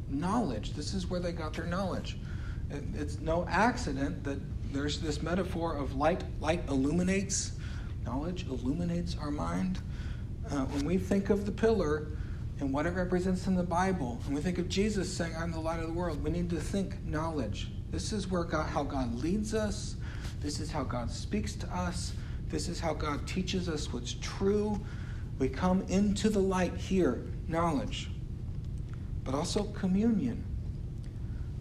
knowledge. 0.09 0.75
This 0.75 0.95
is 0.95 1.09
where 1.09 1.21
they 1.21 1.33
got 1.33 1.55
their 1.55 1.67
knowledge. 1.67 2.19
It's 2.95 3.19
no 3.21 3.47
accident 3.49 4.23
that 4.25 4.39
there's 4.73 5.01
this 5.01 5.23
metaphor 5.23 5.77
of 5.77 5.97
light. 5.97 6.23
Light 6.41 6.63
illuminates, 6.69 7.53
knowledge 8.05 8.47
illuminates 8.47 9.17
our 9.19 9.31
mind. 9.31 9.81
Uh, 10.51 10.65
when 10.67 10.85
we 10.85 10.97
think 10.97 11.31
of 11.31 11.47
the 11.47 11.53
pillar 11.53 12.09
and 12.61 12.73
what 12.73 12.87
it 12.87 12.91
represents 12.91 13.47
in 13.47 13.55
the 13.55 13.63
Bible, 13.63 14.21
and 14.27 14.35
we 14.35 14.41
think 14.41 14.59
of 14.59 14.69
Jesus 14.69 15.13
saying, 15.13 15.35
I'm 15.37 15.51
the 15.51 15.61
light 15.61 15.81
of 15.81 15.89
the 15.89 15.93
world, 15.93 16.23
we 16.23 16.31
need 16.31 16.51
to 16.51 16.61
think 16.61 17.05
knowledge. 17.05 17.71
This 17.91 18.13
is 18.13 18.29
where 18.29 18.45
God, 18.45 18.69
how 18.69 18.85
God 18.85 19.15
leads 19.15 19.53
us. 19.55 19.97
This 20.41 20.59
is 20.59 20.71
how 20.71 20.83
God 20.83 21.11
speaks 21.11 21.55
to 21.57 21.67
us. 21.69 22.13
This 22.49 22.69
is 22.69 22.81
how 22.81 22.95
God 22.95 23.27
teaches 23.27 23.69
us 23.69 23.93
what's 23.93 24.15
true. 24.21 24.81
We 25.39 25.49
come 25.49 25.83
into 25.89 26.29
the 26.29 26.41
light 26.41 26.75
here, 26.75 27.23
knowledge, 27.49 28.11
but 29.25 29.35
also 29.35 29.65
communion. 29.65 30.45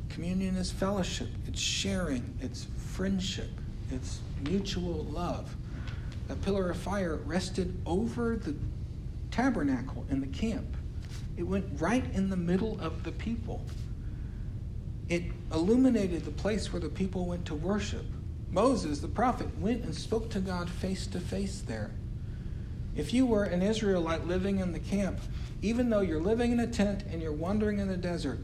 Communion 0.10 0.56
is 0.56 0.72
fellowship, 0.72 1.30
it's 1.48 1.62
sharing, 1.62 2.38
it's 2.42 2.68
friendship, 2.94 3.52
it's 3.92 4.20
mutual 4.44 5.06
love. 5.06 5.56
That 6.28 6.42
pillar 6.42 6.72
of 6.72 6.78
fire 6.78 7.16
rested 7.18 7.80
over 7.86 8.36
the 8.36 8.56
tabernacle 9.32 10.06
in 10.10 10.20
the 10.20 10.28
camp. 10.28 10.76
It 11.38 11.44
went 11.44 11.66
right 11.80 12.04
in 12.14 12.30
the 12.30 12.36
middle 12.36 12.80
of 12.82 13.04
the 13.04 13.12
people. 13.14 13.64
It 15.08 15.24
illuminated 15.54 16.26
the 16.26 16.32
place 16.32 16.74
where 16.74 16.82
the 16.82 16.90
people 16.90 17.26
went 17.26 17.46
to 17.46 17.56
worship. 17.56 18.06
Moses, 18.52 19.00
the 19.00 19.08
prophet, 19.08 19.48
went 19.60 19.84
and 19.84 19.94
spoke 19.94 20.30
to 20.32 20.40
God 20.40 20.70
face 20.70 21.06
to 21.08 21.20
face 21.20 21.62
there. 21.62 21.92
If 22.96 23.14
you 23.14 23.26
were 23.26 23.44
an 23.44 23.62
Israelite 23.62 24.28
living 24.28 24.60
in 24.60 24.74
the 24.74 24.80
camp, 24.80 25.20
even 25.62 25.90
though 25.90 26.02
you're 26.02 26.22
living 26.22 26.52
in 26.52 26.60
a 26.60 26.68
tent 26.68 27.04
and 27.12 27.22
you're 27.22 27.32
wandering 27.32 27.80
in 27.80 27.88
the 27.88 27.98
desert, 27.98 28.40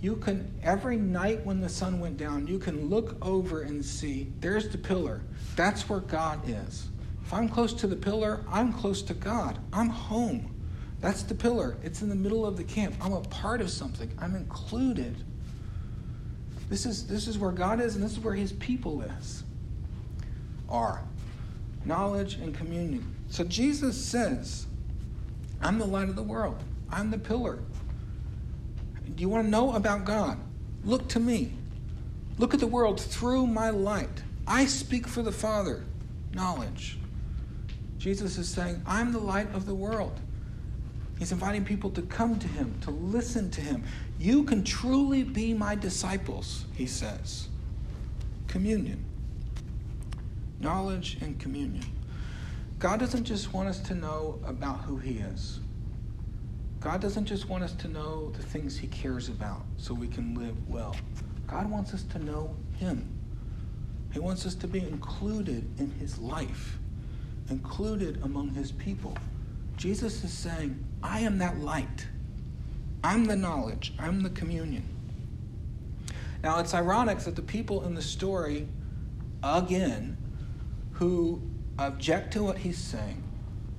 you 0.00 0.16
can, 0.16 0.52
every 0.62 0.96
night 0.96 1.44
when 1.44 1.60
the 1.60 1.68
sun 1.68 2.00
went 2.00 2.18
down, 2.18 2.46
you 2.46 2.58
can 2.58 2.88
look 2.88 3.16
over 3.24 3.62
and 3.62 3.84
see 3.84 4.32
there's 4.40 4.68
the 4.68 4.78
pillar. 4.78 5.22
That's 5.56 5.88
where 5.88 6.00
God 6.00 6.48
is. 6.48 6.88
If 7.24 7.32
I'm 7.32 7.48
close 7.48 7.72
to 7.74 7.86
the 7.86 7.96
pillar, 7.96 8.44
I'm 8.48 8.72
close 8.72 9.02
to 9.02 9.14
God. 9.14 9.58
I'm 9.72 9.88
home. 9.88 10.54
That's 11.00 11.22
the 11.22 11.34
pillar. 11.34 11.76
It's 11.82 12.02
in 12.02 12.08
the 12.08 12.14
middle 12.14 12.44
of 12.44 12.56
the 12.56 12.64
camp. 12.64 12.94
I'm 13.00 13.12
a 13.12 13.22
part 13.22 13.60
of 13.60 13.70
something, 13.70 14.10
I'm 14.18 14.36
included. 14.36 15.16
This 16.68 16.84
is, 16.84 17.06
this 17.06 17.26
is 17.26 17.38
where 17.38 17.52
God 17.52 17.80
is, 17.80 17.94
and 17.94 18.04
this 18.04 18.12
is 18.12 18.20
where 18.20 18.34
his 18.34 18.52
people 18.52 19.02
is. 19.02 19.44
Are 20.68 21.02
knowledge 21.86 22.34
and 22.34 22.54
communion. 22.54 23.14
So 23.28 23.44
Jesus 23.44 24.02
says, 24.02 24.66
I'm 25.62 25.78
the 25.78 25.86
light 25.86 26.08
of 26.08 26.16
the 26.16 26.22
world. 26.22 26.62
I'm 26.90 27.10
the 27.10 27.18
pillar. 27.18 27.60
Do 29.14 29.22
you 29.22 29.28
want 29.28 29.44
to 29.46 29.50
know 29.50 29.74
about 29.74 30.04
God? 30.04 30.38
Look 30.84 31.08
to 31.08 31.20
me. 31.20 31.52
Look 32.38 32.52
at 32.52 32.60
the 32.60 32.66
world 32.66 33.00
through 33.00 33.46
my 33.46 33.70
light. 33.70 34.22
I 34.46 34.66
speak 34.66 35.06
for 35.06 35.22
the 35.22 35.32
Father. 35.32 35.84
Knowledge. 36.34 36.98
Jesus 37.98 38.36
is 38.36 38.48
saying, 38.48 38.82
I'm 38.86 39.12
the 39.12 39.18
light 39.18 39.52
of 39.54 39.64
the 39.64 39.74
world. 39.74 40.20
He's 41.18 41.32
inviting 41.32 41.64
people 41.64 41.90
to 41.90 42.02
come 42.02 42.38
to 42.38 42.46
him, 42.46 42.78
to 42.82 42.90
listen 42.90 43.50
to 43.52 43.60
him. 43.60 43.84
You 44.18 44.44
can 44.44 44.62
truly 44.62 45.22
be 45.22 45.54
my 45.54 45.74
disciples, 45.74 46.66
he 46.74 46.86
says. 46.86 47.48
Communion. 48.48 49.02
Knowledge 50.60 51.18
and 51.20 51.38
communion. 51.38 51.84
God 52.78 53.00
doesn't 53.00 53.24
just 53.24 53.52
want 53.52 53.68
us 53.68 53.80
to 53.80 53.94
know 53.94 54.40
about 54.46 54.82
who 54.82 54.98
he 54.98 55.18
is. 55.18 55.60
God 56.80 57.00
doesn't 57.00 57.24
just 57.24 57.48
want 57.48 57.64
us 57.64 57.72
to 57.72 57.88
know 57.88 58.30
the 58.30 58.42
things 58.42 58.76
he 58.76 58.86
cares 58.86 59.28
about 59.28 59.62
so 59.76 59.94
we 59.94 60.08
can 60.08 60.34
live 60.34 60.68
well. 60.68 60.94
God 61.46 61.70
wants 61.70 61.94
us 61.94 62.02
to 62.04 62.18
know 62.18 62.54
him. 62.78 63.08
He 64.12 64.18
wants 64.18 64.46
us 64.46 64.54
to 64.56 64.68
be 64.68 64.80
included 64.80 65.68
in 65.78 65.90
his 65.92 66.18
life, 66.18 66.78
included 67.50 68.20
among 68.22 68.50
his 68.50 68.72
people. 68.72 69.16
Jesus 69.76 70.24
is 70.24 70.32
saying, 70.32 70.82
I 71.02 71.20
am 71.20 71.38
that 71.38 71.58
light. 71.58 72.06
I'm 73.04 73.24
the 73.24 73.36
knowledge. 73.36 73.92
I'm 73.98 74.22
the 74.22 74.30
communion. 74.30 74.88
Now, 76.42 76.60
it's 76.60 76.74
ironic 76.74 77.18
that 77.20 77.36
the 77.36 77.42
people 77.42 77.84
in 77.84 77.94
the 77.94 78.02
story, 78.02 78.68
again, 79.42 80.16
who 80.98 81.42
object 81.78 82.32
to 82.32 82.42
what 82.42 82.58
he's 82.58 82.78
saying, 82.78 83.22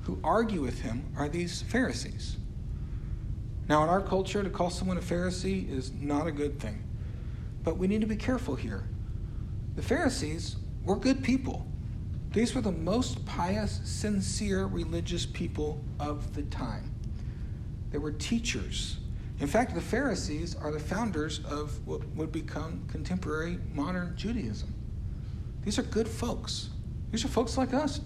who 0.01 0.19
argue 0.23 0.61
with 0.61 0.81
him, 0.81 1.03
are 1.17 1.27
these 1.27 1.63
Pharisees. 1.63 2.37
Now, 3.67 3.83
in 3.83 3.89
our 3.89 4.01
culture, 4.01 4.43
to 4.43 4.49
call 4.49 4.69
someone 4.69 4.97
a 4.97 5.01
Pharisee 5.01 5.69
is 5.69 5.91
not 5.91 6.27
a 6.27 6.31
good 6.31 6.59
thing. 6.59 6.83
But 7.63 7.77
we 7.77 7.87
need 7.87 8.01
to 8.01 8.07
be 8.07 8.15
careful 8.15 8.55
here. 8.55 8.83
The 9.75 9.81
Pharisees 9.81 10.57
were 10.85 10.95
good 10.95 11.23
people. 11.23 11.65
These 12.31 12.53
were 12.53 12.61
the 12.61 12.71
most 12.71 13.25
pious, 13.25 13.81
sincere 13.83 14.65
religious 14.65 15.25
people 15.25 15.81
of 15.99 16.33
the 16.35 16.43
time. 16.43 16.93
They 17.91 17.97
were 17.97 18.11
teachers. 18.11 18.97
In 19.39 19.47
fact, 19.47 19.73
the 19.75 19.81
Pharisees 19.81 20.55
are 20.55 20.71
the 20.71 20.79
founders 20.79 21.39
of 21.45 21.85
what 21.85 22.07
would 22.09 22.31
become 22.31 22.85
contemporary 22.87 23.59
modern 23.73 24.15
Judaism. 24.15 24.73
These 25.63 25.77
are 25.79 25.83
good 25.83 26.07
folks. 26.07 26.69
These 27.11 27.25
are 27.25 27.29
folks 27.29 27.57
like 27.57 27.73
us, 27.73 28.01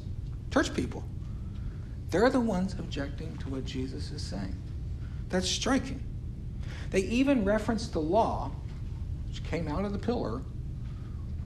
church 0.51 0.73
people. 0.73 1.03
They're 2.09 2.29
the 2.29 2.39
ones 2.39 2.75
objecting 2.77 3.37
to 3.37 3.49
what 3.49 3.65
Jesus 3.65 4.11
is 4.11 4.21
saying. 4.21 4.55
That's 5.29 5.47
striking. 5.47 6.03
They 6.89 6.99
even 7.01 7.45
reference 7.45 7.87
the 7.87 7.99
law, 7.99 8.51
which 9.27 9.43
came 9.45 9.67
out 9.67 9.85
of 9.85 9.93
the 9.93 9.99
pillar, 9.99 10.41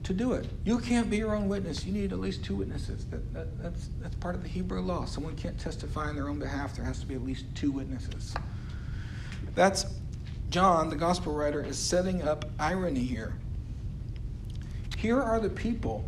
to 0.02 0.12
do 0.12 0.32
it. 0.32 0.46
You 0.64 0.78
can't 0.78 1.08
be 1.08 1.16
your 1.16 1.34
own 1.34 1.48
witness. 1.48 1.84
You 1.84 1.92
need 1.92 2.12
at 2.12 2.20
least 2.20 2.44
two 2.44 2.56
witnesses. 2.56 3.06
That, 3.06 3.32
that, 3.34 3.62
that's, 3.62 3.90
that's 4.00 4.14
part 4.16 4.34
of 4.34 4.42
the 4.42 4.48
Hebrew 4.48 4.80
law. 4.80 5.04
Someone 5.04 5.34
can't 5.36 5.58
testify 5.58 6.08
on 6.08 6.16
their 6.16 6.28
own 6.28 6.38
behalf. 6.38 6.76
There 6.76 6.84
has 6.84 7.00
to 7.00 7.06
be 7.06 7.14
at 7.14 7.24
least 7.24 7.44
two 7.54 7.72
witnesses. 7.72 8.34
That's 9.54 9.86
John, 10.50 10.90
the 10.90 10.96
gospel 10.96 11.32
writer, 11.32 11.64
is 11.64 11.78
setting 11.78 12.22
up 12.22 12.44
irony 12.58 13.00
here. 13.00 13.34
Here 14.96 15.20
are 15.20 15.40
the 15.40 15.50
people 15.50 16.04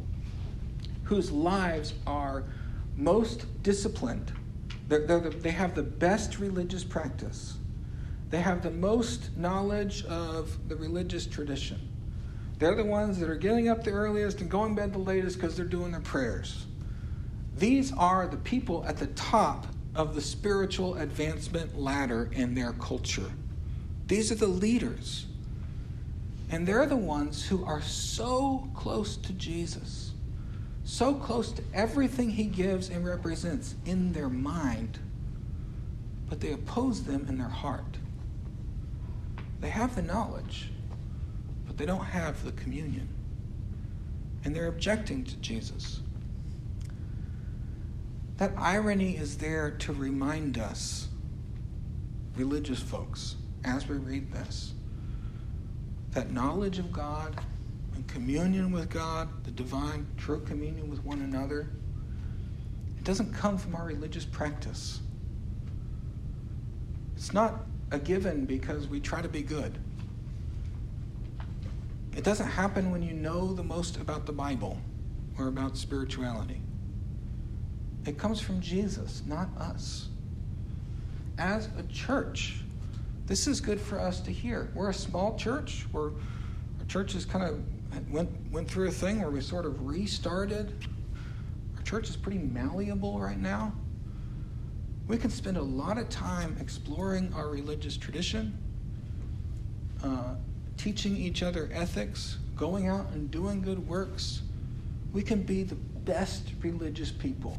whose 1.08 1.32
lives 1.32 1.94
are 2.06 2.44
most 2.94 3.46
disciplined. 3.62 4.30
They're, 4.88 5.06
they're 5.06 5.20
the, 5.20 5.30
they 5.30 5.50
have 5.50 5.74
the 5.74 5.82
best 5.82 6.38
religious 6.38 6.84
practice. 6.84 7.56
They 8.28 8.42
have 8.42 8.62
the 8.62 8.70
most 8.70 9.34
knowledge 9.38 10.04
of 10.04 10.68
the 10.68 10.76
religious 10.76 11.24
tradition. 11.24 11.80
They're 12.58 12.74
the 12.74 12.84
ones 12.84 13.18
that 13.20 13.30
are 13.30 13.36
getting 13.36 13.70
up 13.70 13.84
the 13.84 13.92
earliest 13.92 14.42
and 14.42 14.50
going 14.50 14.74
bed 14.74 14.92
the 14.92 14.98
latest 14.98 15.38
because 15.38 15.56
they're 15.56 15.64
doing 15.64 15.92
their 15.92 16.00
prayers. 16.02 16.66
These 17.56 17.90
are 17.94 18.28
the 18.28 18.36
people 18.36 18.84
at 18.86 18.98
the 18.98 19.06
top 19.08 19.66
of 19.94 20.14
the 20.14 20.20
spiritual 20.20 20.96
advancement 20.96 21.78
ladder 21.78 22.28
in 22.32 22.54
their 22.54 22.72
culture. 22.74 23.30
These 24.08 24.30
are 24.30 24.34
the 24.36 24.46
leaders. 24.46 25.24
And 26.50 26.66
they're 26.66 26.86
the 26.86 26.96
ones 26.96 27.46
who 27.46 27.64
are 27.64 27.82
so 27.82 28.68
close 28.74 29.16
to 29.18 29.32
Jesus, 29.32 30.07
so 30.88 31.12
close 31.12 31.52
to 31.52 31.62
everything 31.74 32.30
he 32.30 32.44
gives 32.44 32.88
and 32.88 33.04
represents 33.04 33.74
in 33.84 34.10
their 34.14 34.30
mind, 34.30 34.98
but 36.30 36.40
they 36.40 36.52
oppose 36.52 37.04
them 37.04 37.26
in 37.28 37.36
their 37.36 37.46
heart. 37.46 37.98
They 39.60 39.68
have 39.68 39.94
the 39.94 40.00
knowledge, 40.00 40.70
but 41.66 41.76
they 41.76 41.84
don't 41.84 42.06
have 42.06 42.42
the 42.42 42.52
communion. 42.52 43.06
And 44.44 44.56
they're 44.56 44.68
objecting 44.68 45.24
to 45.24 45.36
Jesus. 45.36 46.00
That 48.38 48.52
irony 48.56 49.14
is 49.14 49.36
there 49.36 49.72
to 49.72 49.92
remind 49.92 50.56
us, 50.56 51.08
religious 52.34 52.80
folks, 52.80 53.36
as 53.62 53.86
we 53.86 53.98
read 53.98 54.32
this, 54.32 54.72
that 56.12 56.32
knowledge 56.32 56.78
of 56.78 56.90
God 56.90 57.38
communion 58.08 58.72
with 58.72 58.90
God, 58.90 59.28
the 59.44 59.50
divine, 59.50 60.06
true 60.16 60.40
communion 60.40 60.90
with 60.90 61.04
one 61.04 61.20
another, 61.20 61.70
it 62.96 63.04
doesn't 63.04 63.32
come 63.32 63.56
from 63.56 63.74
our 63.76 63.84
religious 63.86 64.24
practice. 64.24 65.00
It's 67.16 67.32
not 67.32 67.66
a 67.90 67.98
given 67.98 68.44
because 68.44 68.88
we 68.88 69.00
try 69.00 69.22
to 69.22 69.28
be 69.28 69.42
good. 69.42 69.78
It 72.16 72.24
doesn't 72.24 72.48
happen 72.48 72.90
when 72.90 73.02
you 73.02 73.12
know 73.12 73.52
the 73.52 73.62
most 73.62 73.96
about 73.98 74.26
the 74.26 74.32
Bible 74.32 74.78
or 75.38 75.46
about 75.46 75.76
spirituality. 75.76 76.60
It 78.06 78.18
comes 78.18 78.40
from 78.40 78.60
Jesus, 78.60 79.22
not 79.26 79.48
us. 79.58 80.08
As 81.38 81.68
a 81.78 81.84
church, 81.84 82.62
this 83.26 83.46
is 83.46 83.60
good 83.60 83.80
for 83.80 84.00
us 84.00 84.20
to 84.22 84.32
hear. 84.32 84.70
We're 84.74 84.90
a 84.90 84.94
small 84.94 85.36
church. 85.36 85.86
We're, 85.92 86.08
our 86.08 86.86
church 86.88 87.14
is 87.14 87.24
kind 87.24 87.44
of 87.44 87.60
went, 88.10 88.30
went 88.50 88.70
through 88.70 88.88
a 88.88 88.92
thing 88.92 89.20
where 89.20 89.30
we 89.30 89.40
sort 89.40 89.66
of 89.66 89.86
restarted. 89.86 90.72
Our 91.76 91.82
church 91.82 92.08
is 92.08 92.16
pretty 92.16 92.38
malleable 92.38 93.18
right 93.18 93.38
now. 93.38 93.72
We 95.06 95.16
can 95.16 95.30
spend 95.30 95.56
a 95.56 95.62
lot 95.62 95.96
of 95.98 96.08
time 96.08 96.56
exploring 96.60 97.32
our 97.34 97.48
religious 97.48 97.96
tradition, 97.96 98.56
uh, 100.04 100.34
teaching 100.76 101.16
each 101.16 101.42
other 101.42 101.70
ethics, 101.72 102.38
going 102.56 102.88
out 102.88 103.10
and 103.12 103.30
doing 103.30 103.62
good 103.62 103.86
works. 103.88 104.42
We 105.12 105.22
can 105.22 105.42
be 105.42 105.62
the 105.62 105.76
best 105.76 106.52
religious 106.60 107.10
people 107.10 107.58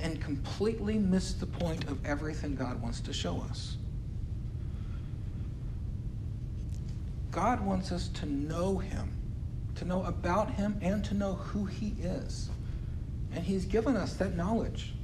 and 0.00 0.20
completely 0.20 0.98
miss 0.98 1.32
the 1.32 1.46
point 1.46 1.84
of 1.84 2.04
everything 2.04 2.54
God 2.54 2.80
wants 2.82 3.00
to 3.00 3.12
show 3.12 3.40
us. 3.48 3.78
God 7.36 7.60
wants 7.60 7.92
us 7.92 8.08
to 8.08 8.24
know 8.24 8.78
Him, 8.78 9.10
to 9.74 9.84
know 9.84 10.02
about 10.04 10.52
Him, 10.52 10.78
and 10.80 11.04
to 11.04 11.12
know 11.12 11.34
who 11.34 11.66
He 11.66 11.94
is. 12.00 12.48
And 13.34 13.44
He's 13.44 13.66
given 13.66 13.94
us 13.94 14.14
that 14.14 14.34
knowledge 14.34 14.94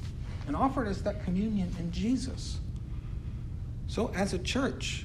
and 0.46 0.56
offered 0.56 0.88
us 0.88 1.02
that 1.02 1.22
communion 1.24 1.76
in 1.78 1.92
Jesus. 1.92 2.58
So, 3.86 4.10
as 4.14 4.32
a 4.32 4.38
church, 4.38 5.04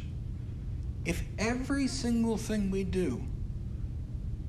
if 1.04 1.22
every 1.38 1.88
single 1.88 2.38
thing 2.38 2.72
we 2.72 2.86
do 2.86 3.22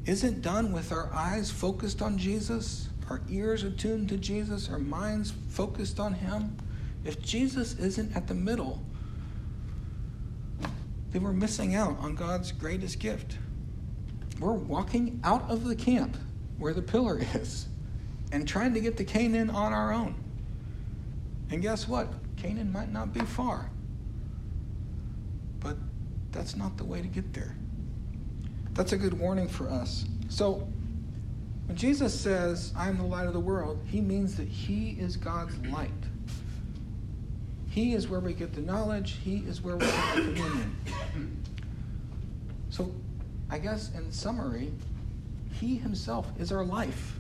isn't 0.07 0.41
done 0.43 0.71
with 0.71 0.93
our 0.93 1.12
eyes 1.12 1.51
focused 1.51 2.01
on 2.01 2.17
Jesus, 2.17 2.91
our 3.11 3.21
ears 3.29 3.64
attuned 3.64 4.09
to 4.11 4.17
Jesus, 4.17 4.71
our 4.71 4.79
minds 4.79 5.33
focused 5.49 5.99
on 5.99 6.14
Him, 6.14 6.57
if 7.05 7.21
Jesus 7.21 7.75
isn't 7.75 8.14
at 8.14 8.29
the 8.29 8.35
middle, 8.35 8.81
then 11.11 11.23
we're 11.23 11.33
missing 11.33 11.75
out 11.75 11.99
on 12.01 12.14
God's 12.14 12.53
greatest 12.53 12.99
gift. 12.99 13.38
We're 14.40 14.53
walking 14.53 15.21
out 15.25 15.51
of 15.51 15.64
the 15.64 15.75
camp 15.75 16.16
where 16.59 16.75
the 16.75 16.83
pillar 16.83 17.21
is 17.35 17.66
and 18.33 18.47
trying 18.47 18.75
to 18.75 18.81
get 18.81 18.97
to 18.99 19.05
Canaan 19.05 19.51
on 19.51 19.73
our 19.73 19.92
own. 19.92 20.14
And 21.51 21.62
guess 21.62 21.88
what? 21.88 22.09
Canaan 22.37 22.71
might 22.71 22.92
not 22.92 23.12
be 23.12 23.21
far. 23.21 23.71
But 25.61 25.77
that's 26.31 26.57
not 26.57 26.77
the 26.77 26.85
way 26.85 27.01
to 27.01 27.09
get 27.09 27.33
there. 27.33 27.57
That's 28.73 28.92
a 28.92 28.97
good 28.97 29.18
warning 29.18 29.49
for 29.49 29.68
us. 29.68 30.05
So, 30.29 30.68
when 31.66 31.77
Jesus 31.77 32.18
says, 32.18 32.73
I 32.77 32.88
am 32.88 32.97
the 32.97 33.05
light 33.05 33.27
of 33.27 33.33
the 33.33 33.40
world, 33.40 33.81
he 33.87 34.01
means 34.01 34.37
that 34.37 34.49
he 34.49 34.90
is 35.01 35.16
God's 35.16 35.57
light. 35.66 35.90
He 37.79 37.95
is 37.95 38.09
where 38.09 38.19
we 38.19 38.33
get 38.33 38.55
the 38.55 38.61
knowledge, 38.61 39.19
he 39.23 39.37
is 39.47 39.62
where 39.62 39.77
we 39.77 39.87
get 39.87 40.17
the 40.17 40.23
communion. 40.23 40.77
So, 42.71 42.93
I 43.49 43.59
guess 43.59 43.95
in 43.95 44.11
summary, 44.11 44.73
he 45.53 45.77
himself 45.77 46.27
is 46.41 46.51
our 46.51 46.64
life. 46.64 47.14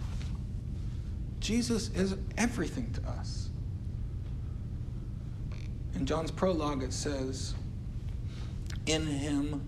Jesus 1.38 1.90
is 1.90 2.16
everything 2.36 2.92
to 2.94 3.08
us. 3.08 3.50
In 5.94 6.04
John's 6.04 6.32
prologue, 6.32 6.82
it 6.82 6.92
says, 6.92 7.54
In 8.86 9.06
him 9.06 9.62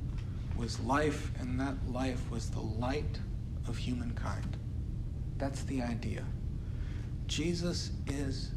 was 0.56 0.80
life, 0.80 1.30
and 1.38 1.60
that 1.60 1.76
life 1.88 2.28
was 2.32 2.50
the 2.50 2.62
light 2.62 3.20
of 3.68 3.76
humankind. 3.76 4.56
That's 5.38 5.62
the 5.62 5.82
idea. 5.82 6.24
Jesus 7.28 7.92
is 8.08 8.50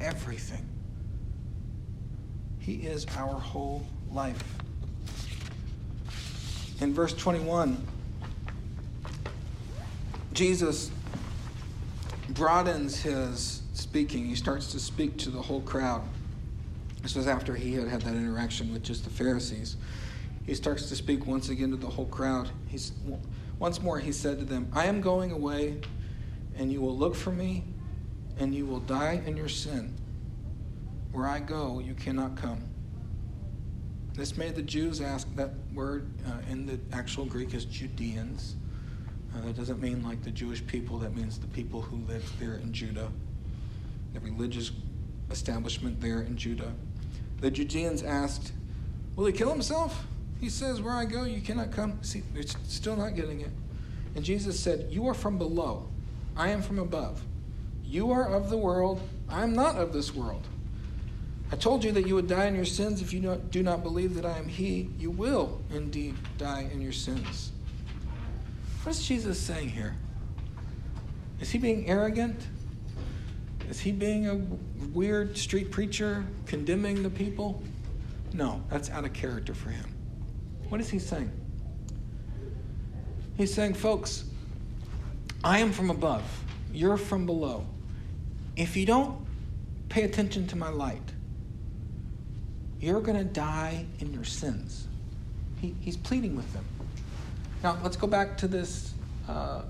everything, 0.00 0.68
He 2.60 2.74
is 2.74 3.06
our 3.16 3.38
whole 3.38 3.84
life. 4.12 4.42
In 6.80 6.94
verse 6.94 7.12
21, 7.14 7.84
Jesus 10.32 10.90
broadens 12.30 13.00
his 13.00 13.62
speaking. 13.74 14.26
He 14.26 14.34
starts 14.34 14.70
to 14.72 14.78
speak 14.78 15.16
to 15.18 15.30
the 15.30 15.42
whole 15.42 15.62
crowd. 15.62 16.02
This 17.02 17.14
was 17.14 17.26
after 17.26 17.54
he 17.54 17.74
had 17.74 17.88
had 17.88 18.02
that 18.02 18.14
interaction 18.14 18.72
with 18.72 18.82
just 18.82 19.04
the 19.04 19.10
Pharisees. 19.10 19.76
He 20.46 20.54
starts 20.54 20.88
to 20.88 20.96
speak 20.96 21.26
once 21.26 21.48
again 21.48 21.70
to 21.70 21.76
the 21.76 21.88
whole 21.88 22.06
crowd. 22.06 22.50
He's, 22.68 22.92
once 23.58 23.80
more, 23.82 23.98
he 23.98 24.12
said 24.12 24.38
to 24.38 24.44
them, 24.44 24.70
I 24.72 24.86
am 24.86 25.00
going 25.00 25.32
away, 25.32 25.80
and 26.56 26.72
you 26.72 26.80
will 26.80 26.96
look 26.96 27.14
for 27.14 27.30
me, 27.30 27.64
and 28.38 28.54
you 28.54 28.66
will 28.66 28.80
die 28.80 29.22
in 29.26 29.36
your 29.36 29.48
sin. 29.48 29.94
Where 31.12 31.26
I 31.26 31.40
go, 31.40 31.80
you 31.80 31.94
cannot 31.94 32.36
come. 32.36 32.62
This 34.14 34.36
made 34.36 34.54
the 34.54 34.62
Jews 34.62 35.00
ask 35.00 35.26
that 35.36 35.50
word 35.72 36.10
uh, 36.26 36.50
in 36.50 36.66
the 36.66 36.78
actual 36.92 37.24
Greek 37.24 37.54
is 37.54 37.64
Judeans. 37.64 38.54
Uh, 39.34 39.46
that 39.46 39.56
doesn't 39.56 39.80
mean 39.80 40.02
like 40.02 40.22
the 40.22 40.30
Jewish 40.30 40.66
people, 40.66 40.98
that 40.98 41.14
means 41.14 41.38
the 41.38 41.46
people 41.48 41.80
who 41.80 41.96
lived 42.06 42.38
there 42.38 42.54
in 42.54 42.72
Judah, 42.72 43.10
the 44.12 44.20
religious 44.20 44.72
establishment 45.30 46.00
there 46.00 46.22
in 46.22 46.36
Judah. 46.36 46.72
The 47.40 47.50
Judeans 47.50 48.02
asked, 48.02 48.52
Will 49.16 49.26
he 49.26 49.32
kill 49.32 49.50
himself? 49.50 50.06
He 50.40 50.48
says, 50.48 50.80
Where 50.80 50.94
I 50.94 51.04
go, 51.04 51.24
you 51.24 51.40
cannot 51.40 51.70
come. 51.70 51.98
See, 52.02 52.22
they're 52.34 52.42
still 52.42 52.96
not 52.96 53.14
getting 53.14 53.40
it. 53.40 53.50
And 54.14 54.24
Jesus 54.24 54.58
said, 54.58 54.88
You 54.90 55.06
are 55.08 55.14
from 55.14 55.38
below, 55.38 55.88
I 56.36 56.50
am 56.50 56.62
from 56.62 56.78
above. 56.78 57.22
You 57.84 58.10
are 58.10 58.32
of 58.34 58.50
the 58.50 58.56
world, 58.56 59.00
I 59.28 59.42
am 59.42 59.52
not 59.52 59.76
of 59.76 59.92
this 59.92 60.14
world. 60.14 60.46
I 61.52 61.56
told 61.56 61.82
you 61.82 61.92
that 61.92 62.06
you 62.06 62.14
would 62.14 62.28
die 62.28 62.46
in 62.46 62.54
your 62.54 62.64
sins 62.64 63.02
if 63.02 63.12
you 63.12 63.40
do 63.50 63.62
not 63.62 63.82
believe 63.82 64.14
that 64.14 64.24
I 64.24 64.38
am 64.38 64.48
He. 64.48 64.90
You 64.98 65.10
will 65.10 65.60
indeed 65.70 66.14
die 66.38 66.68
in 66.72 66.80
your 66.80 66.92
sins. 66.92 67.52
What 68.82 68.96
is 68.96 69.06
Jesus 69.06 69.38
saying 69.38 69.68
here? 69.68 69.96
Is 71.40 71.50
he 71.50 71.58
being 71.58 71.88
arrogant? 71.88 72.46
Is 73.68 73.80
he 73.80 73.92
being 73.92 74.28
a 74.28 74.36
weird 74.92 75.36
street 75.36 75.70
preacher 75.70 76.24
condemning 76.46 77.02
the 77.02 77.10
people? 77.10 77.62
No, 78.32 78.62
that's 78.68 78.90
out 78.90 79.04
of 79.04 79.12
character 79.12 79.54
for 79.54 79.70
him. 79.70 79.84
What 80.68 80.80
is 80.80 80.88
he 80.88 80.98
saying? 80.98 81.30
He's 83.36 83.52
saying, 83.52 83.74
folks, 83.74 84.24
I 85.42 85.58
am 85.58 85.72
from 85.72 85.90
above, 85.90 86.22
you're 86.72 86.96
from 86.96 87.26
below. 87.26 87.66
If 88.56 88.76
you 88.76 88.86
don't 88.86 89.26
pay 89.88 90.02
attention 90.02 90.46
to 90.48 90.56
my 90.56 90.68
light, 90.68 91.12
you're 92.80 93.00
going 93.00 93.18
to 93.18 93.24
die 93.24 93.84
in 93.98 94.12
your 94.12 94.24
sins. 94.24 94.86
He, 95.60 95.74
he's 95.80 95.96
pleading 95.96 96.36
with 96.36 96.50
them. 96.52 96.64
Now, 97.62 97.78
let's 97.82 97.96
go 97.96 98.06
back 98.06 98.38
to 98.38 98.48
this 98.48 98.94
uh, 99.28 99.62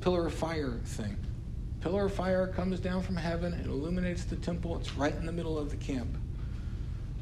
pillar 0.00 0.26
of 0.26 0.34
fire 0.34 0.80
thing. 0.84 1.16
Pillar 1.80 2.06
of 2.06 2.14
fire 2.14 2.48
comes 2.48 2.80
down 2.80 3.02
from 3.02 3.16
heaven, 3.16 3.54
it 3.54 3.66
illuminates 3.66 4.24
the 4.24 4.36
temple, 4.36 4.76
it's 4.76 4.94
right 4.94 5.14
in 5.14 5.26
the 5.26 5.32
middle 5.32 5.58
of 5.58 5.70
the 5.70 5.76
camp. 5.76 6.16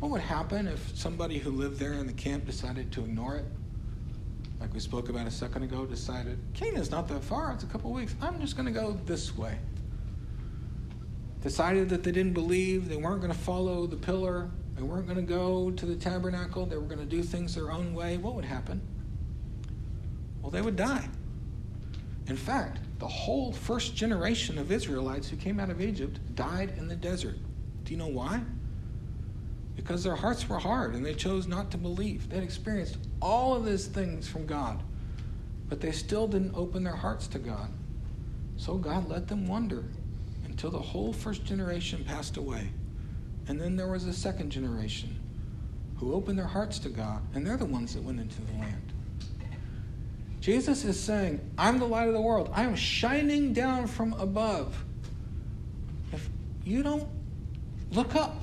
What 0.00 0.10
would 0.10 0.20
happen 0.22 0.66
if 0.66 0.96
somebody 0.96 1.38
who 1.38 1.50
lived 1.50 1.78
there 1.78 1.94
in 1.94 2.06
the 2.06 2.12
camp 2.12 2.46
decided 2.46 2.90
to 2.92 3.00
ignore 3.00 3.36
it? 3.36 3.44
Like 4.60 4.72
we 4.74 4.80
spoke 4.80 5.08
about 5.08 5.26
a 5.26 5.30
second 5.30 5.62
ago, 5.62 5.86
decided, 5.86 6.38
Canaan's 6.52 6.90
not 6.90 7.08
that 7.08 7.24
far, 7.24 7.52
it's 7.52 7.64
a 7.64 7.66
couple 7.66 7.90
weeks. 7.90 8.14
I'm 8.20 8.40
just 8.40 8.56
going 8.56 8.66
to 8.66 8.72
go 8.72 8.98
this 9.06 9.36
way. 9.36 9.58
Decided 11.42 11.88
that 11.90 12.02
they 12.02 12.12
didn't 12.12 12.34
believe, 12.34 12.88
they 12.88 12.96
weren't 12.96 13.22
going 13.22 13.32
to 13.32 13.38
follow 13.38 13.86
the 13.86 13.96
pillar, 13.96 14.50
they 14.80 14.86
weren't 14.86 15.06
going 15.06 15.18
to 15.18 15.22
go 15.22 15.70
to 15.72 15.84
the 15.84 15.94
tabernacle, 15.94 16.64
they 16.64 16.76
were 16.76 16.82
going 16.82 16.98
to 16.98 17.04
do 17.04 17.22
things 17.22 17.54
their 17.54 17.70
own 17.70 17.92
way. 17.92 18.16
What 18.16 18.34
would 18.34 18.46
happen? 18.46 18.80
Well, 20.40 20.50
they 20.50 20.62
would 20.62 20.76
die. 20.76 21.06
In 22.28 22.36
fact, 22.36 22.78
the 22.98 23.06
whole 23.06 23.52
first 23.52 23.94
generation 23.94 24.56
of 24.56 24.72
Israelites 24.72 25.28
who 25.28 25.36
came 25.36 25.60
out 25.60 25.68
of 25.68 25.82
Egypt 25.82 26.18
died 26.34 26.72
in 26.78 26.88
the 26.88 26.96
desert. 26.96 27.36
Do 27.84 27.92
you 27.92 27.98
know 27.98 28.06
why? 28.06 28.40
because 29.76 30.04
their 30.04 30.16
hearts 30.16 30.48
were 30.48 30.58
hard 30.58 30.94
and 30.94 31.04
they 31.04 31.14
chose 31.14 31.46
not 31.46 31.70
to 31.70 31.78
believe. 31.78 32.28
They'd 32.28 32.42
experienced 32.42 32.98
all 33.22 33.54
of 33.54 33.64
these 33.64 33.86
things 33.86 34.28
from 34.28 34.44
God, 34.44 34.82
but 35.68 35.80
they 35.80 35.90
still 35.90 36.28
didn't 36.28 36.54
open 36.54 36.84
their 36.84 36.96
hearts 36.96 37.26
to 37.28 37.38
God. 37.38 37.70
So 38.56 38.74
God 38.76 39.08
let 39.08 39.26
them 39.26 39.46
wander 39.46 39.84
until 40.46 40.70
the 40.70 40.78
whole 40.78 41.12
first 41.12 41.44
generation 41.44 42.04
passed 42.04 42.36
away. 42.36 42.68
And 43.50 43.60
then 43.60 43.74
there 43.74 43.88
was 43.88 44.04
a 44.04 44.12
second 44.12 44.50
generation 44.50 45.18
who 45.96 46.14
opened 46.14 46.38
their 46.38 46.46
hearts 46.46 46.78
to 46.78 46.88
God, 46.88 47.20
and 47.34 47.44
they're 47.44 47.56
the 47.56 47.64
ones 47.64 47.94
that 47.94 48.02
went 48.04 48.20
into 48.20 48.40
the 48.42 48.52
land. 48.52 48.92
Jesus 50.40 50.84
is 50.84 50.98
saying, 50.98 51.40
I'm 51.58 51.80
the 51.80 51.84
light 51.84 52.06
of 52.06 52.14
the 52.14 52.20
world. 52.20 52.48
I 52.54 52.62
am 52.62 52.76
shining 52.76 53.52
down 53.52 53.88
from 53.88 54.12
above. 54.12 54.84
If 56.12 56.28
you 56.64 56.84
don't 56.84 57.08
look 57.90 58.14
up, 58.14 58.40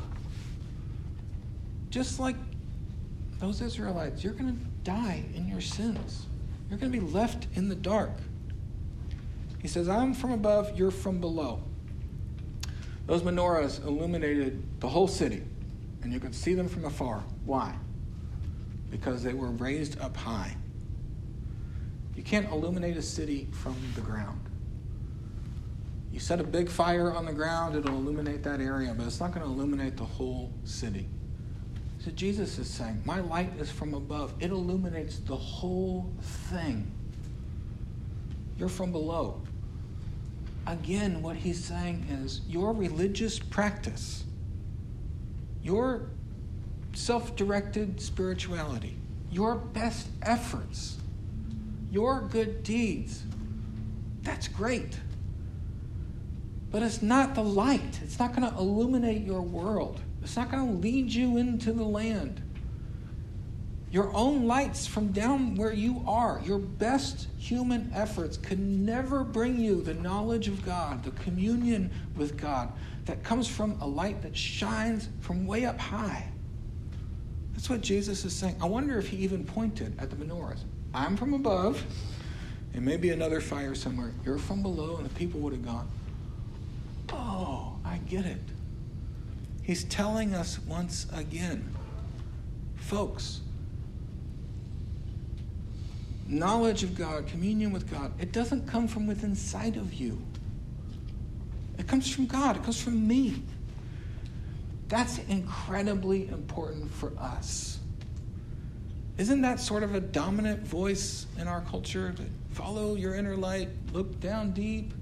just 1.89 2.19
like 2.19 2.35
those 3.39 3.61
Israelites, 3.61 4.25
you're 4.25 4.33
going 4.33 4.57
to 4.57 4.61
die 4.83 5.23
in 5.33 5.47
your 5.47 5.61
sins. 5.61 6.25
You're 6.69 6.79
going 6.79 6.91
to 6.91 6.99
be 6.99 7.13
left 7.13 7.47
in 7.53 7.69
the 7.69 7.75
dark. 7.75 8.11
He 9.61 9.69
says, 9.69 9.87
I'm 9.87 10.13
from 10.13 10.33
above, 10.33 10.77
you're 10.77 10.91
from 10.91 11.21
below. 11.21 11.63
Those 13.07 13.21
menorahs 13.21 13.83
illuminated 13.85 14.81
the 14.81 14.89
whole 14.89 15.07
city, 15.07 15.41
and 16.03 16.11
you 16.13 16.19
could 16.19 16.35
see 16.35 16.53
them 16.53 16.67
from 16.67 16.85
afar. 16.85 17.23
Why? 17.45 17.73
Because 18.91 19.23
they 19.23 19.33
were 19.33 19.49
raised 19.49 19.99
up 19.99 20.15
high. 20.15 20.55
You 22.15 22.23
can't 22.23 22.51
illuminate 22.51 22.97
a 22.97 23.01
city 23.01 23.47
from 23.51 23.75
the 23.95 24.01
ground. 24.01 24.41
You 26.11 26.19
set 26.19 26.41
a 26.41 26.43
big 26.43 26.67
fire 26.67 27.13
on 27.13 27.25
the 27.25 27.33
ground, 27.33 27.75
it'll 27.75 27.95
illuminate 27.95 28.43
that 28.43 28.59
area, 28.59 28.93
but 28.97 29.05
it's 29.05 29.19
not 29.19 29.33
going 29.33 29.45
to 29.45 29.51
illuminate 29.51 29.95
the 29.95 30.05
whole 30.05 30.51
city. 30.65 31.07
So 31.99 32.11
Jesus 32.11 32.57
is 32.57 32.69
saying, 32.69 33.03
My 33.05 33.19
light 33.21 33.51
is 33.59 33.71
from 33.71 33.93
above, 33.93 34.33
it 34.39 34.51
illuminates 34.51 35.19
the 35.19 35.35
whole 35.35 36.11
thing. 36.49 36.91
You're 38.57 38.69
from 38.69 38.91
below. 38.91 39.41
Again, 40.67 41.21
what 41.21 41.37
he's 41.37 41.63
saying 41.63 42.07
is 42.09 42.41
your 42.45 42.73
religious 42.73 43.39
practice, 43.39 44.25
your 45.63 46.09
self 46.93 47.37
directed 47.37 48.01
spirituality, 48.01 48.97
your 49.31 49.55
best 49.55 50.09
efforts, 50.21 50.97
your 51.89 52.21
good 52.21 52.63
deeds, 52.63 53.23
that's 54.23 54.49
great. 54.49 54.99
But 56.69 56.83
it's 56.83 57.01
not 57.01 57.33
the 57.33 57.43
light, 57.43 58.01
it's 58.03 58.19
not 58.19 58.35
going 58.35 58.51
to 58.51 58.57
illuminate 58.57 59.21
your 59.23 59.41
world. 59.41 60.01
It's 60.21 60.35
not 60.35 60.51
going 60.51 60.67
to 60.67 60.73
lead 60.73 61.13
you 61.13 61.37
into 61.37 61.71
the 61.71 61.85
land. 61.85 62.41
Your 63.89 64.13
own 64.13 64.47
lights 64.47 64.85
from 64.85 65.13
down 65.13 65.55
where 65.55 65.71
you 65.71 66.03
are, 66.05 66.41
your 66.43 66.59
best 66.59 67.27
human 67.37 67.89
efforts 67.93 68.35
can 68.35 68.85
never 68.85 69.23
bring 69.23 69.57
you 69.59 69.81
the 69.81 69.93
knowledge 69.93 70.49
of 70.49 70.65
God, 70.65 71.03
the 71.03 71.11
communion 71.11 71.89
with 72.15 72.37
God 72.37 72.71
that 73.05 73.23
comes 73.23 73.47
from 73.47 73.79
a 73.79 73.87
light 73.87 74.21
that 74.23 74.35
shines 74.35 75.07
from 75.21 75.47
way 75.47 75.65
up 75.65 75.79
high. 75.79 76.27
That's 77.53 77.69
what 77.69 77.81
Jesus 77.81 78.25
is 78.25 78.35
saying. 78.35 78.57
I 78.61 78.65
wonder 78.65 78.99
if 78.99 79.07
he 79.07 79.17
even 79.17 79.45
pointed 79.45 79.97
at 79.99 80.09
the 80.09 80.17
menorahs. 80.17 80.59
I'm 80.93 81.15
from 81.15 81.33
above, 81.33 81.83
and 82.73 82.83
maybe 82.83 83.11
another 83.11 83.39
fire 83.39 83.73
somewhere. 83.73 84.11
You're 84.25 84.37
from 84.37 84.61
below, 84.61 84.97
and 84.97 85.05
the 85.05 85.13
people 85.15 85.39
would 85.39 85.53
have 85.53 85.65
gone, 85.65 85.87
Oh, 87.09 87.77
I 87.85 87.97
get 88.09 88.25
it. 88.25 88.41
He's 89.63 89.85
telling 89.85 90.33
us 90.33 90.59
once 90.59 91.07
again, 91.13 91.73
folks, 92.75 93.41
knowledge 96.27 96.83
of 96.83 96.95
God, 96.95 97.27
communion 97.27 97.71
with 97.71 97.89
God, 97.89 98.11
it 98.19 98.31
doesn't 98.31 98.67
come 98.67 98.87
from 98.87 99.07
within 99.07 99.35
sight 99.35 99.77
of 99.77 99.93
you. 99.93 100.21
It 101.77 101.87
comes 101.87 102.09
from 102.09 102.25
God, 102.25 102.57
it 102.57 102.63
comes 102.63 102.81
from 102.81 103.07
me. 103.07 103.41
That's 104.87 105.19
incredibly 105.27 106.27
important 106.29 106.91
for 106.91 107.11
us. 107.19 107.79
Isn't 109.17 109.41
that 109.41 109.59
sort 109.59 109.83
of 109.83 109.95
a 109.95 109.99
dominant 109.99 110.65
voice 110.65 111.25
in 111.39 111.47
our 111.47 111.61
culture? 111.61 112.13
Follow 112.51 112.95
your 112.95 113.15
inner 113.15 113.35
light, 113.35 113.69
look 113.91 114.19
down 114.19 114.51
deep, 114.51 114.93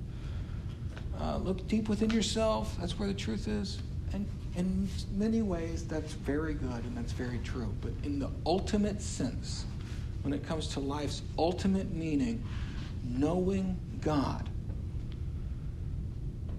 uh, 1.19 1.37
look 1.37 1.67
deep 1.67 1.89
within 1.89 2.09
yourself. 2.09 2.75
That's 2.79 2.97
where 2.97 3.07
the 3.07 3.13
truth 3.13 3.47
is. 3.47 3.79
And 4.13 4.25
in 4.55 4.87
many 5.11 5.41
ways, 5.41 5.85
that's 5.85 6.13
very 6.13 6.53
good 6.53 6.83
and 6.83 6.97
that's 6.97 7.11
very 7.11 7.39
true. 7.39 7.73
But 7.81 7.91
in 8.03 8.19
the 8.19 8.29
ultimate 8.45 9.01
sense, 9.01 9.65
when 10.25 10.33
it 10.33 10.43
comes 10.43 10.69
to 10.69 10.79
life's 10.79 11.21
ultimate 11.37 11.93
meaning, 11.93 12.43
knowing 13.03 13.79
God, 14.01 14.49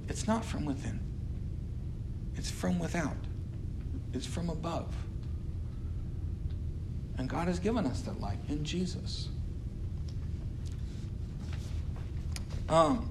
it's 0.08 0.28
not 0.28 0.44
from 0.44 0.64
within, 0.64 1.00
it's 2.36 2.48
from 2.48 2.78
without, 2.78 3.16
it's 4.14 4.24
from 4.24 4.50
above. 4.50 4.94
And 7.18 7.28
God 7.28 7.48
has 7.48 7.58
given 7.58 7.86
us 7.86 8.02
that 8.02 8.20
light 8.20 8.38
in 8.48 8.62
Jesus. 8.62 9.30
Um, 12.68 13.10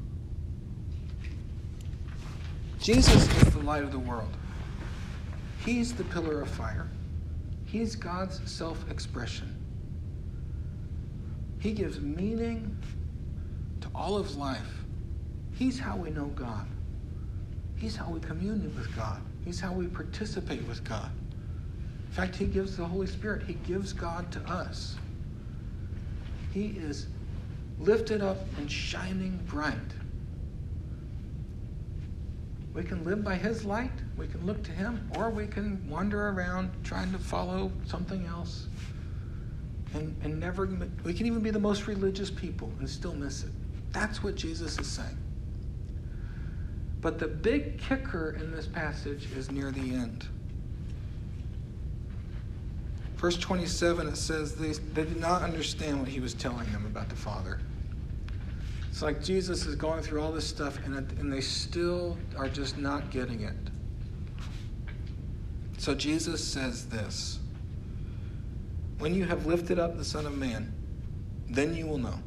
Jesus 2.80 3.28
is 3.41 3.54
the 3.54 3.60
light 3.60 3.84
of 3.84 3.91
the 3.91 4.00
world. 4.00 4.32
He's 5.65 5.94
the 5.94 6.06
pillar 6.06 6.39
of 6.39 6.48
fire. 6.48 6.88
He's 7.65 7.98
God's 7.98 8.39
self 8.50 8.89
expression. 8.89 9.55
He 11.65 11.71
gives 11.71 11.99
meaning 11.99 12.78
to 13.82 13.88
all 13.95 14.17
of 14.17 14.36
life. 14.36 14.84
He's 15.51 15.80
how 15.80 15.97
we 15.97 16.12
know 16.12 16.25
God. 16.25 16.67
He's 17.75 17.95
how 17.95 18.08
we 18.12 18.19
commune 18.19 18.71
with 18.75 18.95
God. 18.95 19.19
He's 19.43 19.60
how 19.60 19.73
we 19.73 19.88
participate 19.88 20.62
with 20.67 20.84
God. 20.84 21.10
In 22.06 22.12
fact, 22.12 22.36
He 22.36 22.45
gives 22.45 22.78
the 22.78 22.86
Holy 22.86 23.08
Spirit, 23.08 23.47
He 23.47 23.54
gives 23.54 23.93
God 23.93 24.32
to 24.34 24.41
us. 24.41 24.97
He 26.54 26.67
is 26.67 27.08
lifted 27.80 28.21
up 28.21 28.38
and 28.60 28.71
shining 28.71 29.39
bright. 29.47 29.73
We 32.75 32.84
can 32.84 33.04
live 33.04 33.23
by 33.23 33.38
His 33.38 33.65
light, 33.65 34.04
we 34.17 34.28
can 34.28 34.45
look 34.45 34.63
to 34.65 34.71
Him, 34.71 35.10
or 35.15 35.32
we 35.32 35.47
can 35.47 35.84
wander 35.89 36.30
around 36.30 36.69
trying 36.84 37.12
to 37.12 37.17
follow 37.17 37.71
something 37.88 38.28
else. 38.28 38.67
And, 39.95 40.15
and 40.23 40.39
never, 40.39 40.69
we 41.05 41.13
can 41.13 41.25
even 41.25 41.39
be 41.39 41.51
the 41.51 41.60
most 41.60 41.88
religious 41.88 42.29
people 42.29 42.69
and 42.79 42.89
still 42.89 43.13
miss 43.13 43.43
it. 43.43 43.51
That's 43.93 44.21
what 44.21 44.36
Jesus 44.36 44.77
is 44.77 44.88
saying. 44.88 45.17
But 46.99 47.17
the 47.17 47.27
big 47.27 47.79
kicker 47.79 48.38
in 48.39 48.51
this 48.51 48.67
passage 48.67 49.27
is 49.38 49.49
near 49.49 49.71
the 49.71 49.79
end. 49.79 50.27
Verse 53.15 53.38
27, 53.38 54.08
it 54.08 54.17
says 54.17 54.55
they, 54.55 54.73
they 54.73 55.05
did 55.05 55.19
not 55.19 55.41
understand 55.41 55.99
what 55.99 56.10
he 56.10 56.19
was 56.19 56.34
telling 56.34 56.69
them 56.73 56.86
about 56.86 57.08
the 57.08 57.15
Father. 57.15 57.62
It's 58.89 59.01
like 59.01 59.23
Jesus 59.23 59.65
is 59.65 59.75
going 59.75 60.03
through 60.03 60.21
all 60.21 60.34
this 60.34 60.47
stuff 60.47 60.77
and, 60.86 60.95
it, 60.95 61.19
and 61.19 61.31
they 61.31 61.41
still 61.41 62.17
are 62.38 62.49
just 62.49 62.77
not 62.77 63.12
getting 63.12 63.41
it. 63.41 63.55
So 65.77 65.95
Jesus 65.95 66.43
says 66.43 66.88
this 66.88 67.39
When 68.97 69.13
you 69.13 69.25
have 69.25 69.45
lifted 69.45 69.79
up 69.79 69.97
the 69.97 70.05
Son 70.05 70.25
of 70.25 70.38
Man, 70.38 70.73
then 71.49 71.75
you 71.75 71.86
will 71.86 71.97
know 71.97 72.19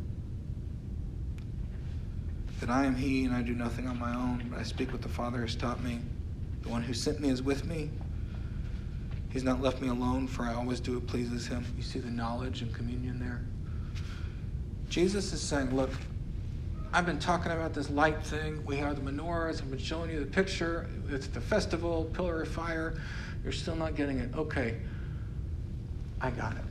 that 2.60 2.70
I 2.70 2.84
am 2.84 2.94
He 2.94 3.24
and 3.24 3.34
I 3.34 3.42
do 3.42 3.54
nothing 3.54 3.86
on 3.86 3.98
my 3.98 4.14
own, 4.14 4.48
but 4.50 4.58
I 4.58 4.62
speak 4.62 4.92
what 4.92 5.02
the 5.02 5.08
Father 5.08 5.40
has 5.40 5.54
taught 5.54 5.82
me. 5.82 6.00
The 6.62 6.68
one 6.68 6.82
who 6.82 6.92
sent 6.92 7.20
me 7.20 7.30
is 7.30 7.42
with 7.42 7.64
me. 7.64 7.90
He's 9.30 9.44
not 9.44 9.60
left 9.60 9.80
me 9.80 9.88
alone, 9.88 10.26
for 10.26 10.42
I 10.44 10.54
always 10.54 10.80
do 10.80 10.94
what 10.94 11.06
pleases 11.06 11.46
Him. 11.46 11.64
You 11.76 11.82
see 11.82 11.98
the 11.98 12.10
knowledge 12.10 12.62
and 12.62 12.74
communion 12.74 13.18
there? 13.18 13.42
Jesus 14.88 15.32
is 15.32 15.40
saying, 15.40 15.74
Look, 15.74 15.90
I've 16.92 17.04
been 17.04 17.18
talking 17.18 17.52
about 17.52 17.74
this 17.74 17.90
light 17.90 18.22
thing. 18.24 18.64
We 18.64 18.76
have 18.78 18.96
the 18.96 19.10
menorahs. 19.10 19.60
I've 19.60 19.70
been 19.70 19.78
showing 19.78 20.10
you 20.10 20.20
the 20.20 20.26
picture. 20.26 20.86
It's 21.10 21.26
the 21.26 21.40
festival, 21.40 22.06
pillar 22.14 22.42
of 22.42 22.48
fire. 22.48 22.98
You're 23.44 23.52
still 23.52 23.76
not 23.76 23.94
getting 23.94 24.18
it. 24.18 24.34
Okay, 24.34 24.78
I 26.20 26.30
got 26.30 26.52
it. 26.52 26.64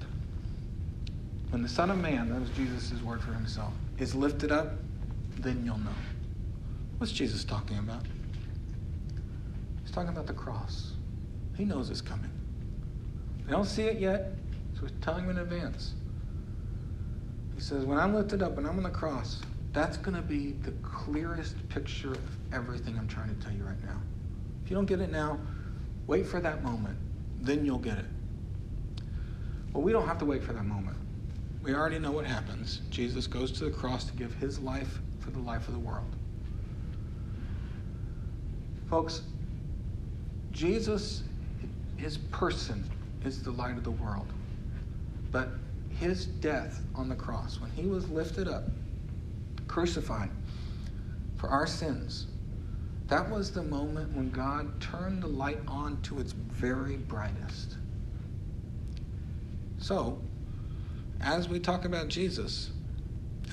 When 1.50 1.62
the 1.62 1.70
Son 1.70 1.90
of 1.90 1.98
Man, 1.98 2.30
that 2.30 2.40
was 2.40 2.50
Jesus' 2.52 3.02
word 3.02 3.22
for 3.22 3.32
himself, 3.32 3.74
is 3.98 4.14
lifted 4.14 4.52
up, 4.52 4.80
then 5.38 5.64
you'll 5.66 5.78
know. 5.78 5.96
What's 6.98 7.14
Jesus 7.14 7.44
talking 7.44 7.78
about? 7.78 8.06
He's 9.84 9.92
talking 9.92 10.10
about 10.10 10.28
the 10.28 10.34
cross. 10.34 10.94
He 11.56 11.64
knows 11.64 11.90
it's 11.90 12.02
coming. 12.02 12.30
They 13.46 13.54
don't 13.54 13.66
see 13.66 13.84
it 13.84 14.00
yet, 14.00 14.34
so 14.74 14.82
he's 14.82 14.96
telling 15.02 15.28
them 15.28 15.38
in 15.38 15.44
advance. 15.44 15.94
He 17.56 17.62
says, 17.62 17.86
When 17.86 17.98
I'm 17.98 18.14
lifted 18.14 18.44
up 18.44 18.58
and 18.58 18.68
I'm 18.68 18.78
on 18.78 18.84
the 18.84 18.90
cross, 18.90 19.42
that's 19.74 19.98
going 19.98 20.16
to 20.16 20.22
be 20.22 20.54
the 20.64 20.72
clearest 20.84 21.56
picture 21.70 22.12
of 22.12 22.38
everything 22.52 22.98
I'm 22.98 23.08
trying 23.08 23.34
to 23.34 23.42
tell 23.42 23.54
you 23.54 23.64
right 23.64 23.82
now. 23.84 24.02
If 24.64 24.70
you 24.70 24.76
don't 24.76 24.86
get 24.86 25.00
it 25.00 25.12
now, 25.12 25.40
wait 26.08 26.28
for 26.28 26.42
that 26.42 26.64
moment. 26.64 26.98
Then 27.40 27.66
you'll 27.66 27.78
get 27.78 28.00
it. 28.00 28.06
Well, 29.74 29.84
we 29.84 29.92
don't 29.92 30.08
have 30.08 30.18
to 30.20 30.26
wait 30.26 30.44
for 30.44 30.54
that 30.54 30.66
moment. 30.66 30.98
We 31.62 31.74
already 31.74 32.00
know 32.00 32.12
what 32.12 32.26
happens. 32.26 32.82
Jesus 32.90 33.28
goes 33.28 33.52
to 33.54 33.66
the 33.66 33.72
cross 33.72 34.06
to 34.06 34.14
give 34.14 34.34
his 34.36 34.60
life 34.60 35.02
for 35.20 35.32
the 35.32 35.40
life 35.40 35.68
of 35.68 35.74
the 35.74 35.80
world. 35.80 36.16
Folks, 38.90 39.24
Jesus, 40.52 41.24
his 41.98 42.18
person, 42.18 42.90
is 43.26 43.44
the 43.44 43.52
light 43.52 43.78
of 43.78 43.84
the 43.84 43.92
world. 43.92 44.28
But 45.32 45.50
his 45.90 46.26
death 46.26 46.82
on 46.96 47.10
the 47.10 47.16
cross, 47.16 47.60
when 47.60 47.70
he 47.72 47.88
was 47.88 48.10
lifted 48.10 48.48
up, 48.48 48.64
crucified 49.68 50.30
for 51.36 51.50
our 51.50 51.68
sins, 51.68 52.28
that 53.08 53.30
was 53.30 53.52
the 53.52 53.64
moment 53.64 54.16
when 54.16 54.30
God 54.30 54.80
turned 54.80 55.24
the 55.24 55.28
light 55.28 55.60
on 55.68 56.02
to 56.04 56.20
its 56.20 56.32
very 56.32 56.98
brightest. 56.98 57.78
So, 59.88 60.20
as 61.22 61.48
we 61.48 61.62
talk 61.62 61.86
about 61.86 62.10
Jesus, 62.10 62.72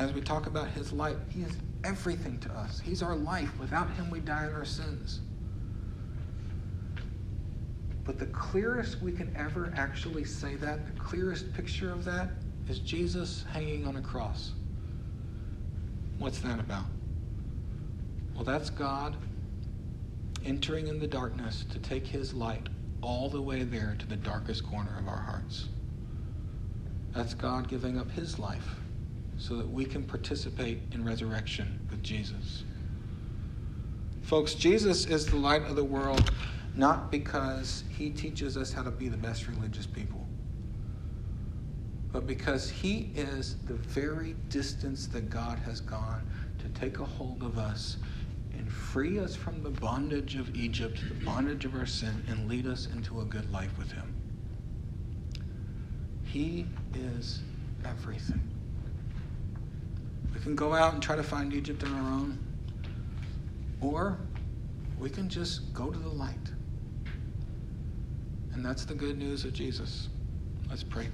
as 0.01 0.13
we 0.13 0.21
talk 0.21 0.49
about 0.49 0.67
his 0.67 0.93
light, 0.93 1.17
he 1.29 1.43
is 1.43 1.57
everything 1.85 2.41
to 2.41 2.53
us. 2.55 2.81
He's 2.81 3.05
our 3.05 3.15
life. 3.15 3.57
Without 3.61 3.89
him, 3.91 4.11
we 4.11 4.19
die 4.19 4.49
in 4.49 4.53
our 4.53 4.65
sins. 4.65 5.21
But 8.03 8.19
the 8.19 8.27
clearest 8.27 9.01
we 9.01 9.13
can 9.13 9.33
ever 9.37 9.73
actually 9.77 10.25
say 10.25 10.57
that, 10.57 10.85
the 10.93 11.01
clearest 11.01 11.55
picture 11.55 11.93
of 11.93 12.05
that, 12.07 12.31
is 12.69 12.81
Jesus 12.81 13.45
hanging 13.53 13.87
on 13.87 13.95
a 13.95 14.03
cross. 14.03 14.55
What's 16.19 16.41
that 16.41 16.59
about? 16.59 16.87
Well, 18.35 18.43
that's 18.43 18.71
God 18.71 19.15
entering 20.45 20.89
in 20.89 20.99
the 20.99 21.07
darkness 21.07 21.65
to 21.71 21.79
take 21.79 22.09
his 22.09 22.35
light 22.35 22.69
all 23.03 23.29
the 23.29 23.41
way 23.41 23.63
there 23.63 23.95
to 24.01 24.07
the 24.09 24.17
darkest 24.17 24.67
corner 24.67 24.99
of 24.99 25.07
our 25.07 25.23
hearts. 25.23 25.69
That's 27.15 27.35
God 27.35 27.69
giving 27.69 27.99
up 27.99 28.11
his 28.11 28.39
life 28.39 28.77
so 29.37 29.57
that 29.57 29.69
we 29.69 29.85
can 29.85 30.03
participate 30.03 30.81
in 30.93 31.05
resurrection 31.05 31.79
with 31.91 32.03
Jesus. 32.03 32.65
Folks, 34.23 34.55
Jesus 34.55 35.07
is 35.07 35.27
the 35.27 35.37
light 35.37 35.63
of 35.63 35.77
the 35.77 35.85
world 35.85 36.33
not 36.77 37.11
because 37.11 37.85
he 37.89 38.11
teaches 38.11 38.57
us 38.57 38.73
how 38.73 38.83
to 38.83 38.91
be 38.91 39.09
the 39.09 39.17
best 39.17 39.47
religious 39.47 39.87
people 39.87 40.25
but 42.15 42.29
because 42.29 42.71
He 42.71 43.11
is 43.17 43.57
the 43.67 43.75
very 43.75 44.37
distance 44.49 45.09
that 45.09 45.29
God 45.29 45.59
has 45.59 45.81
gone 45.81 46.23
to 46.61 46.69
take 46.69 47.01
a 47.01 47.05
hold 47.05 47.43
of 47.43 47.59
us 47.59 47.97
and 48.57 48.71
free 48.71 49.19
us 49.19 49.35
from 49.35 49.65
the 49.65 49.71
bondage 49.71 50.37
of 50.37 50.55
Egypt, 50.55 51.03
the 51.09 51.25
bondage 51.25 51.65
of 51.65 51.75
our 51.75 51.87
sin, 51.87 52.23
and 52.29 52.49
lead 52.49 52.69
us 52.69 52.87
into 52.87 53.21
a 53.21 53.25
good 53.25 53.51
life 53.51 53.77
with 53.77 53.91
Him. 53.91 54.14
He 56.35 56.67
is 56.97 57.43
everything. 57.85 58.43
We 60.35 60.41
can 60.41 60.57
go 60.57 60.75
out 60.75 60.93
and 60.93 61.01
try 61.01 61.15
to 61.15 61.23
find 61.23 61.55
Egypt 61.55 61.85
on 61.85 61.95
our 61.95 62.13
own, 62.13 62.39
or 63.81 64.19
we 64.99 65.11
can 65.11 65.29
just 65.29 65.73
go 65.73 65.93
to 65.93 65.97
the 65.97 66.09
light. 66.09 66.35
And 68.53 68.67
that's 68.67 68.85
the 68.85 68.97
good 68.97 69.17
news 69.17 69.45
of 69.45 69.53
Jesus. 69.53 70.09
Let's 70.69 70.83
pray. 70.83 71.07